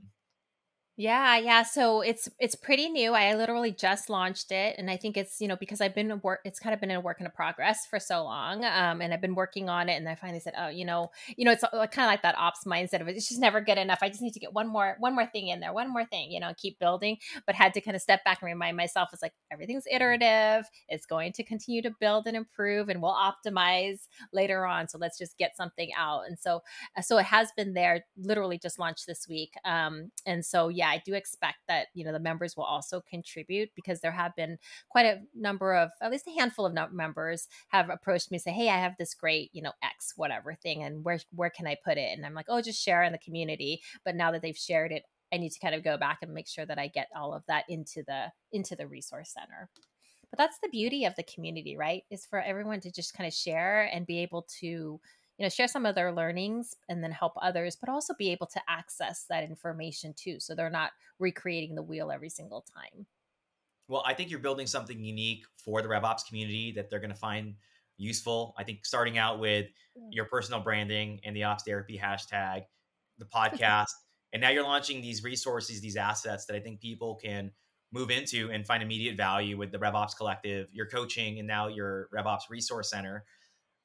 Yeah, 0.99 1.37
yeah. 1.37 1.63
So 1.63 2.01
it's 2.01 2.27
it's 2.39 2.55
pretty 2.55 2.89
new. 2.89 3.13
I 3.13 3.35
literally 3.35 3.71
just 3.71 4.09
launched 4.09 4.51
it, 4.51 4.77
and 4.79 4.91
I 4.91 4.97
think 4.97 5.19
it's 5.19 5.43
you 5.43 5.47
know 5.49 5.55
because 5.57 5.83
I've 5.83 5.95
been 5.95 6.21
work. 6.23 6.41
It's 6.47 6.59
kind 6.59 6.73
of 6.73 6.81
been 6.81 6.91
a 6.91 7.01
work 7.03 7.21
in 7.21 7.27
a 7.27 7.31
progress 7.31 7.85
for 7.85 8.01
so 8.01 8.25
long, 8.25 8.65
um, 8.65 9.03
and 9.03 9.13
I've 9.13 9.21
been 9.21 9.35
working 9.35 9.69
on 9.69 9.91
it. 9.91 9.97
And 9.97 10.09
I 10.09 10.15
finally 10.15 10.41
said, 10.41 10.55
oh, 10.57 10.69
you 10.69 10.87
know, 10.87 11.11
you 11.37 11.45
know, 11.45 11.51
it's 11.53 11.63
kind 11.63 11.83
of 11.83 12.07
like 12.07 12.23
that 12.23 12.39
ops 12.39 12.65
mindset 12.65 13.03
of. 13.03 13.09
It's 13.09 13.29
just 13.29 13.43
never 13.43 13.61
good 13.61 13.77
enough. 13.77 13.99
I 14.01 14.09
just 14.09 14.23
need 14.23 14.33
to 14.33 14.41
get 14.41 14.55
one 14.55 14.69
more 14.69 14.97
one 14.99 15.15
more 15.15 15.27
thing 15.27 15.49
in 15.49 15.61
there, 15.61 15.75
one 15.75 15.93
more 15.93 16.07
thing, 16.07 16.31
you 16.33 16.41
know, 16.41 16.55
keep 16.57 16.79
building. 16.79 17.19
But 17.45 17.57
had 17.57 17.75
to 17.75 17.83
kind 17.83 17.95
of 17.95 18.01
step 18.01 18.25
back 18.25 18.41
and 18.41 18.47
remind 18.47 18.79
myself, 18.79 19.11
it's 19.13 19.21
like 19.21 19.35
everything's 19.53 19.85
iterative. 19.93 20.65
It's 20.89 21.05
going 21.05 21.33
to 21.35 21.45
continue 21.45 21.83
to 21.83 21.91
build 22.01 22.27
and 22.27 22.35
improve, 22.39 22.89
and 22.89 23.03
we'll 23.03 23.15
optimize 23.15 24.07
later 24.33 24.65
on. 24.65 24.89
So 24.89 24.97
let's 24.97 25.19
just 25.19 25.37
get 25.37 25.59
something 25.59 25.91
out. 25.95 26.23
And 26.27 26.39
so, 26.39 26.63
so 27.03 27.19
it 27.19 27.27
has 27.27 27.53
been 27.55 27.75
there. 27.75 28.05
Literally 28.17 28.59
just 28.59 28.79
launched 28.79 29.07
this 29.07 29.27
week, 29.29 29.53
um, 29.67 30.11
and 30.25 30.43
so 30.43 30.69
yeah. 30.69 30.86
I 30.89 31.03
do 31.05 31.15
expect 31.15 31.59
that 31.69 31.89
you 31.95 32.05
know 32.05 32.13
the 32.13 32.21
members 32.21 32.57
will 32.57 32.65
also 32.65 33.01
contribute 33.01 33.71
because 33.75 34.01
there 34.01 34.13
have 34.13 34.35
been 34.37 34.59
quite 34.89 35.07
a 35.07 35.21
number 35.35 35.75
of 35.75 35.91
at 36.03 36.11
least 36.11 36.27
a 36.29 36.39
handful 36.39 36.67
of 36.67 36.93
members 36.93 37.49
have 37.69 37.91
approached 37.91 38.31
me 38.31 38.39
say, 38.39 38.53
hey, 38.53 38.69
I 38.69 38.79
have 38.79 38.95
this 38.99 39.15
great 39.15 39.51
you 39.53 39.63
know 39.63 39.73
X 39.83 40.15
whatever 40.17 40.55
thing, 40.55 40.83
and 40.83 41.05
where 41.05 41.21
where 41.31 41.51
can 41.51 41.67
I 41.67 41.77
put 41.85 41.99
it? 41.99 42.17
And 42.17 42.25
I'm 42.25 42.35
like, 42.35 42.47
oh, 42.49 42.61
just 42.61 42.83
share 42.83 43.03
in 43.03 43.13
the 43.13 43.19
community. 43.19 43.81
But 44.05 44.17
now 44.17 44.33
that 44.33 44.43
they've 44.43 44.57
shared 44.57 44.93
it, 44.93 45.05
I 45.33 45.39
need 45.39 45.53
to 45.53 45.61
kind 45.61 45.75
of 45.75 45.85
go 45.85 45.97
back 45.97 46.19
and 46.23 46.33
make 46.33 46.49
sure 46.49 46.67
that 46.67 46.79
I 46.79 46.89
get 46.89 47.09
all 47.17 47.35
of 47.35 47.45
that 47.49 47.65
into 47.69 48.03
the 48.07 48.27
into 48.53 48.77
the 48.77 48.87
resource 48.87 49.35
center 49.35 49.69
but 50.31 50.39
that's 50.39 50.59
the 50.59 50.69
beauty 50.69 51.05
of 51.05 51.15
the 51.17 51.23
community 51.23 51.77
right 51.77 52.03
is 52.11 52.27
for 52.27 52.41
everyone 52.41 52.81
to 52.81 52.93
just 52.93 53.15
kind 53.15 53.27
of 53.27 53.35
share 53.35 53.89
and 53.93 54.07
be 54.07 54.19
able 54.19 54.47
to 54.61 55.01
you 55.39 55.45
know 55.45 55.49
share 55.49 55.69
some 55.69 55.87
of 55.87 55.95
their 55.95 56.13
learnings 56.13 56.75
and 56.89 57.03
then 57.03 57.13
help 57.13 57.33
others 57.41 57.77
but 57.77 57.89
also 57.89 58.15
be 58.19 58.31
able 58.31 58.47
to 58.47 58.61
access 58.69 59.27
that 59.29 59.45
information 59.45 60.15
too 60.17 60.41
so 60.41 60.55
they're 60.55 60.71
not 60.71 60.93
recreating 61.19 61.75
the 61.75 61.83
wheel 61.83 62.11
every 62.11 62.31
single 62.31 62.65
time. 62.75 63.07
Well 63.89 64.03
i 64.07 64.15
think 64.15 64.31
you're 64.31 64.41
building 64.41 64.67
something 64.67 65.03
unique 65.03 65.45
for 65.57 65.83
the 65.83 65.89
revops 65.89 66.27
community 66.27 66.73
that 66.73 66.91
they're 66.91 67.01
going 67.01 67.11
to 67.11 67.17
find 67.17 67.55
useful. 67.99 68.55
I 68.59 68.65
think 68.65 68.85
starting 68.85 69.19
out 69.19 69.39
with 69.39 69.67
your 70.11 70.27
personal 70.27 70.61
branding 70.61 71.21
and 71.25 71.35
the 71.35 71.45
ops 71.45 71.65
therapy 71.65 71.99
hashtag 72.03 72.65
the 73.19 73.25
podcast 73.35 73.87
and 74.33 74.43
now 74.43 74.51
you're 74.51 74.65
launching 74.65 75.01
these 75.01 75.23
resources 75.25 75.81
these 75.81 75.97
assets 75.97 76.45
that 76.45 76.55
i 76.55 76.61
think 76.61 76.81
people 76.81 77.15
can 77.15 77.51
move 77.93 78.11
into 78.11 78.51
and 78.51 78.67
find 78.67 78.83
immediate 78.83 79.17
value 79.17 79.57
with 79.57 79.73
the 79.73 79.79
revops 79.79 80.17
collective 80.17 80.69
your 80.73 80.87
coaching 80.87 81.39
and 81.39 81.49
now 81.49 81.69
your 81.69 82.09
revops 82.15 82.51
resource 82.51 82.91
center 82.91 83.25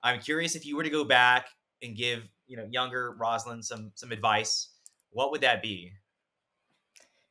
I'm 0.03 0.19
curious 0.19 0.55
if 0.55 0.65
you 0.65 0.75
were 0.75 0.83
to 0.83 0.89
go 0.89 1.03
back 1.03 1.47
and 1.81 1.95
give 1.95 2.27
you 2.47 2.57
know 2.57 2.67
younger 2.69 3.15
Rosalyn 3.19 3.63
some 3.63 3.91
some 3.95 4.11
advice, 4.11 4.69
what 5.11 5.31
would 5.31 5.41
that 5.41 5.61
be? 5.61 5.91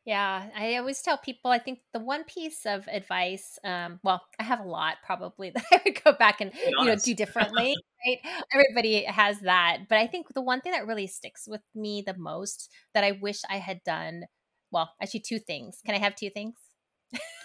Yeah, 0.06 0.48
I 0.56 0.76
always 0.76 1.02
tell 1.02 1.18
people 1.18 1.50
I 1.50 1.58
think 1.58 1.80
the 1.92 2.00
one 2.00 2.24
piece 2.24 2.64
of 2.64 2.88
advice, 2.88 3.58
um, 3.64 4.00
well, 4.02 4.22
I 4.38 4.44
have 4.44 4.60
a 4.60 4.68
lot 4.68 4.96
probably 5.04 5.50
that 5.54 5.64
I 5.70 5.80
would 5.84 6.02
go 6.02 6.12
back 6.12 6.40
and 6.40 6.52
you 6.54 6.84
know 6.84 6.96
do 6.96 7.14
differently. 7.14 7.74
right? 8.06 8.18
Everybody 8.52 9.04
has 9.04 9.40
that, 9.40 9.88
but 9.88 9.98
I 9.98 10.06
think 10.06 10.28
the 10.34 10.42
one 10.42 10.60
thing 10.60 10.72
that 10.72 10.86
really 10.86 11.06
sticks 11.06 11.46
with 11.46 11.60
me 11.74 12.02
the 12.04 12.16
most 12.16 12.70
that 12.94 13.04
I 13.04 13.12
wish 13.12 13.40
I 13.48 13.58
had 13.58 13.82
done, 13.84 14.24
well, 14.70 14.90
actually 15.02 15.20
two 15.20 15.38
things. 15.38 15.80
Can 15.84 15.94
I 15.94 15.98
have 15.98 16.14
two 16.14 16.30
things? 16.30 16.54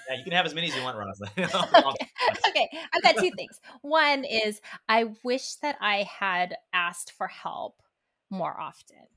Yeah, 0.09 0.17
you 0.17 0.23
can 0.23 0.33
have 0.33 0.45
as 0.45 0.53
many 0.53 0.67
as 0.67 0.75
you 0.75 0.83
want, 0.83 0.97
Rosalyn. 0.97 1.37
okay. 1.93 2.49
okay, 2.49 2.69
I've 2.93 3.03
got 3.03 3.17
two 3.17 3.31
things. 3.35 3.59
One 3.81 4.23
is 4.23 4.61
I 4.87 5.05
wish 5.23 5.55
that 5.55 5.77
I 5.81 6.03
had 6.03 6.55
asked 6.73 7.11
for 7.11 7.27
help 7.27 7.81
more 8.29 8.59
often 8.59 9.07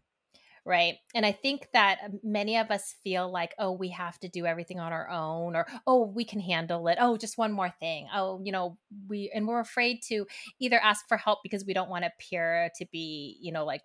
right? 0.69 0.97
And 1.15 1.25
I 1.25 1.33
think 1.33 1.69
that 1.73 1.99
um, 2.05 2.21
many 2.23 2.59
of 2.59 2.71
us 2.71 2.95
feel 3.03 3.33
like, 3.33 3.55
oh, 3.59 3.73
we 3.73 3.89
have 3.89 4.19
to 4.21 4.29
do 4.29 4.45
everything 4.45 4.79
on 4.79 4.93
our 4.93 5.09
own, 5.09 5.57
or 5.57 5.67
oh, 5.87 6.05
we 6.07 6.25
can 6.25 6.41
handle 6.41 6.87
it. 6.89 6.99
Oh, 7.01 7.17
just 7.17 7.39
one 7.39 7.53
more 7.53 7.73
thing. 7.81 8.07
Oh, 8.15 8.39
you 8.45 8.53
know, 8.53 8.77
we, 9.09 9.33
and 9.35 9.49
we're 9.49 9.61
afraid 9.61 10.03
to 10.09 10.27
either 10.61 10.79
ask 10.79 11.09
for 11.09 11.17
help 11.17 11.39
because 11.43 11.65
we 11.65 11.73
don't 11.73 11.89
want 11.89 12.05
to 12.05 12.13
appear 12.15 12.71
to 12.77 12.87
be, 12.93 13.39
you 13.41 13.51
know, 13.51 13.65
like 13.65 13.81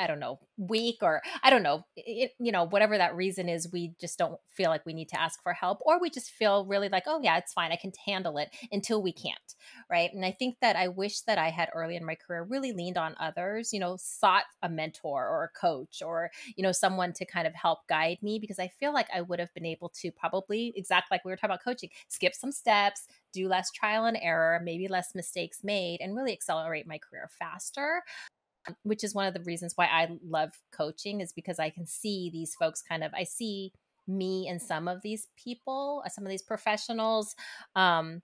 I 0.00 0.06
don't 0.06 0.20
know, 0.20 0.40
weak 0.56 0.98
or 1.02 1.22
I 1.42 1.50
don't 1.50 1.62
know, 1.62 1.84
it, 1.96 2.32
you 2.40 2.52
know, 2.52 2.64
whatever 2.64 2.96
that 2.98 3.14
reason 3.16 3.48
is, 3.48 3.70
we 3.72 3.94
just 4.00 4.18
don't 4.18 4.40
feel 4.48 4.70
like 4.70 4.86
we 4.86 4.94
need 4.94 5.08
to 5.10 5.20
ask 5.20 5.42
for 5.42 5.52
help, 5.52 5.78
or 5.84 6.00
we 6.00 6.10
just 6.10 6.30
feel 6.30 6.64
really 6.66 6.88
like, 6.88 7.04
oh, 7.06 7.20
yeah, 7.22 7.38
it's 7.38 7.52
fine. 7.52 7.72
I 7.72 7.76
can 7.76 7.92
handle 8.06 8.38
it 8.38 8.50
until 8.72 9.02
we 9.02 9.12
can't. 9.12 9.54
Right. 9.90 10.12
And 10.12 10.24
I 10.24 10.32
think 10.32 10.56
that 10.60 10.76
I 10.76 10.88
wish 10.88 11.20
that 11.22 11.38
I 11.38 11.50
had 11.50 11.70
early 11.74 11.96
in 11.96 12.04
my 12.04 12.14
career 12.14 12.42
really 12.44 12.72
leaned 12.72 12.96
on 12.98 13.14
others, 13.20 13.72
you 13.72 13.80
know, 13.80 13.96
sought 13.98 14.44
a 14.62 14.68
mentor 14.68 15.28
or 15.28 15.44
a 15.44 15.58
coach 15.58 16.02
or, 16.04 16.30
you 16.56 16.62
know, 16.62 16.72
someone 16.72 17.12
to 17.14 17.24
kind 17.24 17.46
of 17.46 17.54
help 17.54 17.86
guide 17.88 18.18
me 18.22 18.38
because 18.38 18.58
I 18.58 18.68
feel 18.68 18.92
like 18.92 19.08
I 19.14 19.20
would 19.20 19.38
have 19.40 19.52
been 19.54 19.66
able 19.66 19.90
to 20.00 20.10
probably, 20.12 20.72
exactly 20.76 21.14
like 21.14 21.24
we 21.24 21.30
were 21.30 21.36
talking 21.36 21.50
about 21.50 21.64
coaching, 21.64 21.90
skip 22.08 22.34
some 22.34 22.52
steps, 22.52 23.06
do 23.32 23.48
less 23.48 23.70
trial 23.70 24.06
and 24.06 24.18
error, 24.20 24.60
maybe 24.62 24.88
less 24.88 25.14
mistakes 25.14 25.62
made, 25.62 26.00
and 26.00 26.16
really 26.16 26.32
accelerate 26.32 26.86
my 26.86 26.98
career 26.98 27.28
faster 27.38 28.02
which 28.82 29.04
is 29.04 29.14
one 29.14 29.26
of 29.26 29.34
the 29.34 29.42
reasons 29.44 29.72
why 29.76 29.86
I 29.86 30.08
love 30.26 30.50
coaching 30.72 31.20
is 31.20 31.32
because 31.32 31.58
I 31.58 31.70
can 31.70 31.86
see 31.86 32.30
these 32.32 32.54
folks 32.54 32.82
kind 32.82 33.02
of 33.04 33.12
I 33.14 33.24
see 33.24 33.72
me 34.06 34.48
and 34.48 34.60
some 34.60 34.88
of 34.88 35.02
these 35.02 35.28
people, 35.36 36.02
uh, 36.04 36.08
some 36.08 36.24
of 36.24 36.30
these 36.30 36.42
professionals 36.42 37.34
um 37.76 38.22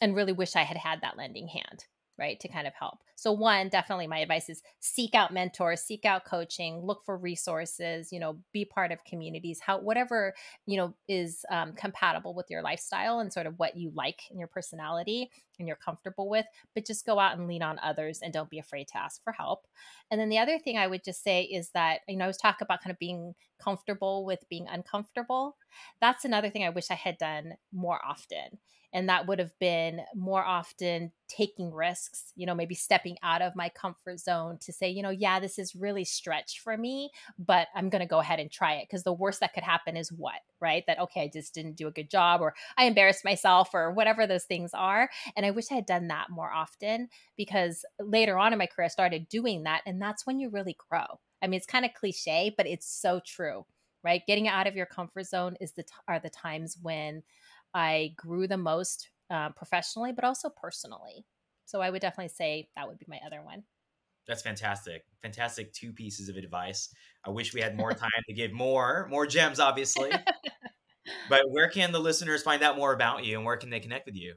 and 0.00 0.14
really 0.14 0.32
wish 0.32 0.54
I 0.54 0.62
had 0.62 0.76
had 0.76 1.00
that 1.00 1.16
lending 1.16 1.48
hand 1.48 1.84
right 2.18 2.38
to 2.40 2.48
kind 2.48 2.66
of 2.66 2.74
help. 2.74 2.98
So 3.14 3.32
one 3.32 3.68
definitely 3.68 4.06
my 4.06 4.18
advice 4.20 4.48
is 4.48 4.62
seek 4.80 5.14
out 5.14 5.32
mentors 5.32 5.80
seek 5.80 6.04
out 6.04 6.24
coaching 6.24 6.80
look 6.80 7.04
for 7.04 7.16
resources 7.16 8.12
you 8.12 8.20
know 8.20 8.38
be 8.52 8.64
part 8.64 8.92
of 8.92 9.04
communities 9.04 9.58
how 9.60 9.80
whatever 9.80 10.34
you 10.66 10.76
know 10.76 10.94
is 11.08 11.44
um, 11.50 11.72
compatible 11.72 12.34
with 12.34 12.46
your 12.48 12.62
lifestyle 12.62 13.18
and 13.18 13.32
sort 13.32 13.46
of 13.46 13.58
what 13.58 13.76
you 13.76 13.90
like 13.94 14.22
in 14.30 14.38
your 14.38 14.48
personality 14.48 15.30
and 15.58 15.66
you're 15.66 15.76
comfortable 15.76 16.28
with 16.28 16.46
but 16.74 16.86
just 16.86 17.04
go 17.04 17.18
out 17.18 17.36
and 17.36 17.48
lean 17.48 17.62
on 17.62 17.80
others 17.82 18.20
and 18.22 18.32
don't 18.32 18.50
be 18.50 18.60
afraid 18.60 18.86
to 18.86 18.96
ask 18.98 19.22
for 19.24 19.32
help. 19.32 19.66
And 20.10 20.20
then 20.20 20.28
the 20.28 20.38
other 20.38 20.58
thing 20.58 20.78
i 20.78 20.86
would 20.86 21.02
just 21.04 21.24
say 21.24 21.42
is 21.42 21.70
that 21.70 22.00
you 22.06 22.16
know 22.16 22.24
i 22.24 22.28
was 22.28 22.36
talking 22.36 22.64
about 22.64 22.82
kind 22.82 22.92
of 22.92 22.98
being 22.98 23.34
comfortable 23.60 24.24
with 24.24 24.48
being 24.48 24.66
uncomfortable. 24.68 25.56
That's 26.00 26.24
another 26.24 26.50
thing 26.50 26.64
i 26.64 26.70
wish 26.70 26.90
i 26.90 26.94
had 26.94 27.18
done 27.18 27.54
more 27.72 28.00
often 28.04 28.58
and 28.92 29.08
that 29.08 29.26
would 29.26 29.38
have 29.38 29.56
been 29.58 30.00
more 30.14 30.44
often 30.44 31.12
taking 31.28 31.72
risks 31.72 32.32
you 32.36 32.46
know 32.46 32.54
maybe 32.54 32.74
stepping 32.74 33.16
out 33.22 33.42
of 33.42 33.54
my 33.54 33.68
comfort 33.68 34.18
zone 34.18 34.56
to 34.60 34.72
say 34.72 34.88
you 34.88 35.02
know 35.02 35.10
yeah 35.10 35.38
this 35.38 35.58
is 35.58 35.76
really 35.76 36.04
stretch 36.04 36.60
for 36.60 36.76
me 36.76 37.10
but 37.38 37.68
i'm 37.74 37.90
going 37.90 38.00
to 38.00 38.08
go 38.08 38.18
ahead 38.18 38.40
and 38.40 38.50
try 38.50 38.74
it 38.74 38.86
because 38.88 39.02
the 39.02 39.12
worst 39.12 39.40
that 39.40 39.52
could 39.52 39.62
happen 39.62 39.96
is 39.96 40.10
what 40.10 40.40
right? 40.60 40.84
That 40.86 40.98
okay 40.98 41.22
i 41.22 41.30
just 41.32 41.54
didn't 41.54 41.76
do 41.76 41.86
a 41.86 41.92
good 41.92 42.10
job 42.10 42.40
or 42.40 42.54
i 42.76 42.84
embarrassed 42.84 43.24
myself 43.24 43.70
or 43.74 43.92
whatever 43.92 44.26
those 44.26 44.44
things 44.44 44.70
are 44.74 45.08
and 45.36 45.44
i 45.44 45.50
wish 45.50 45.70
i 45.70 45.74
had 45.74 45.86
done 45.86 46.08
that 46.08 46.30
more 46.30 46.50
often 46.52 47.08
because 47.36 47.84
later 48.00 48.38
on 48.38 48.52
in 48.52 48.58
my 48.58 48.66
career 48.66 48.86
i 48.86 48.88
started 48.88 49.28
doing 49.28 49.64
that 49.64 49.82
and 49.86 50.00
that's 50.00 50.26
when 50.26 50.40
you 50.40 50.48
really 50.50 50.76
grow. 50.90 51.04
I 51.42 51.46
mean 51.46 51.58
it's 51.58 51.66
kind 51.66 51.84
of 51.84 51.94
cliche 51.94 52.54
but 52.56 52.66
it's 52.66 52.86
so 52.86 53.20
true 53.24 53.64
right? 54.04 54.22
Getting 54.26 54.48
out 54.48 54.66
of 54.66 54.76
your 54.76 54.86
comfort 54.86 55.26
zone 55.26 55.56
is 55.60 55.72
the 55.72 55.82
t- 55.82 55.92
are 56.06 56.20
the 56.20 56.30
times 56.30 56.78
when 56.80 57.22
I 57.74 58.14
grew 58.16 58.46
the 58.46 58.56
most 58.56 59.10
uh, 59.30 59.50
professionally, 59.50 60.12
but 60.12 60.24
also 60.24 60.48
personally. 60.50 61.24
So 61.64 61.80
I 61.80 61.90
would 61.90 62.00
definitely 62.00 62.28
say 62.28 62.68
that 62.76 62.88
would 62.88 62.98
be 62.98 63.06
my 63.08 63.20
other 63.26 63.42
one. 63.42 63.64
That's 64.26 64.42
fantastic. 64.42 65.04
Fantastic 65.22 65.72
two 65.72 65.92
pieces 65.92 66.28
of 66.28 66.36
advice. 66.36 66.92
I 67.24 67.30
wish 67.30 67.54
we 67.54 67.60
had 67.60 67.76
more 67.76 67.92
time 67.94 68.10
to 68.26 68.34
give 68.34 68.52
more, 68.52 69.06
more 69.10 69.26
gems, 69.26 69.60
obviously. 69.60 70.10
but 71.28 71.42
where 71.50 71.68
can 71.68 71.92
the 71.92 71.98
listeners 71.98 72.42
find 72.42 72.62
out 72.62 72.76
more 72.76 72.92
about 72.92 73.24
you 73.24 73.36
and 73.36 73.46
where 73.46 73.56
can 73.56 73.70
they 73.70 73.80
connect 73.80 74.06
with 74.06 74.16
you? 74.16 74.34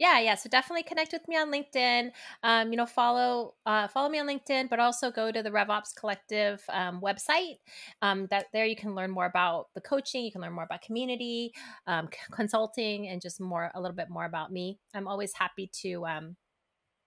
Yeah 0.00 0.18
yeah 0.18 0.34
so 0.34 0.48
definitely 0.48 0.82
connect 0.82 1.12
with 1.12 1.26
me 1.28 1.36
on 1.36 1.52
linkedin 1.52 2.10
um, 2.42 2.72
you 2.72 2.76
know 2.76 2.86
follow 2.86 3.54
uh, 3.66 3.86
follow 3.86 4.08
me 4.08 4.18
on 4.18 4.26
linkedin 4.26 4.68
but 4.68 4.80
also 4.80 5.12
go 5.12 5.30
to 5.30 5.42
the 5.42 5.50
revops 5.50 5.94
collective 5.94 6.60
um, 6.70 7.00
website 7.00 7.58
um, 8.02 8.26
that 8.30 8.46
there 8.52 8.66
you 8.66 8.74
can 8.74 8.96
learn 8.96 9.10
more 9.10 9.26
about 9.26 9.66
the 9.74 9.80
coaching 9.80 10.24
you 10.24 10.32
can 10.32 10.40
learn 10.40 10.52
more 10.52 10.64
about 10.64 10.82
community 10.82 11.52
um, 11.86 12.08
c- 12.12 12.18
consulting 12.32 13.06
and 13.08 13.20
just 13.20 13.40
more 13.40 13.70
a 13.74 13.80
little 13.80 13.96
bit 13.96 14.08
more 14.10 14.24
about 14.24 14.50
me. 14.52 14.78
I'm 14.94 15.06
always 15.06 15.32
happy 15.34 15.70
to 15.82 16.06
um, 16.06 16.36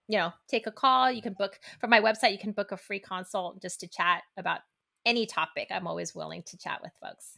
you 0.07 0.17
know 0.17 0.31
take 0.47 0.67
a 0.67 0.71
call 0.71 1.11
you 1.11 1.21
can 1.21 1.33
book 1.33 1.59
from 1.79 1.89
my 1.89 1.99
website 2.01 2.31
you 2.31 2.37
can 2.37 2.51
book 2.51 2.71
a 2.71 2.77
free 2.77 2.99
consult 2.99 3.61
just 3.61 3.79
to 3.79 3.87
chat 3.87 4.23
about 4.37 4.59
any 5.05 5.25
topic 5.25 5.67
i'm 5.71 5.87
always 5.87 6.13
willing 6.13 6.43
to 6.43 6.57
chat 6.57 6.79
with 6.81 6.91
folks 7.01 7.37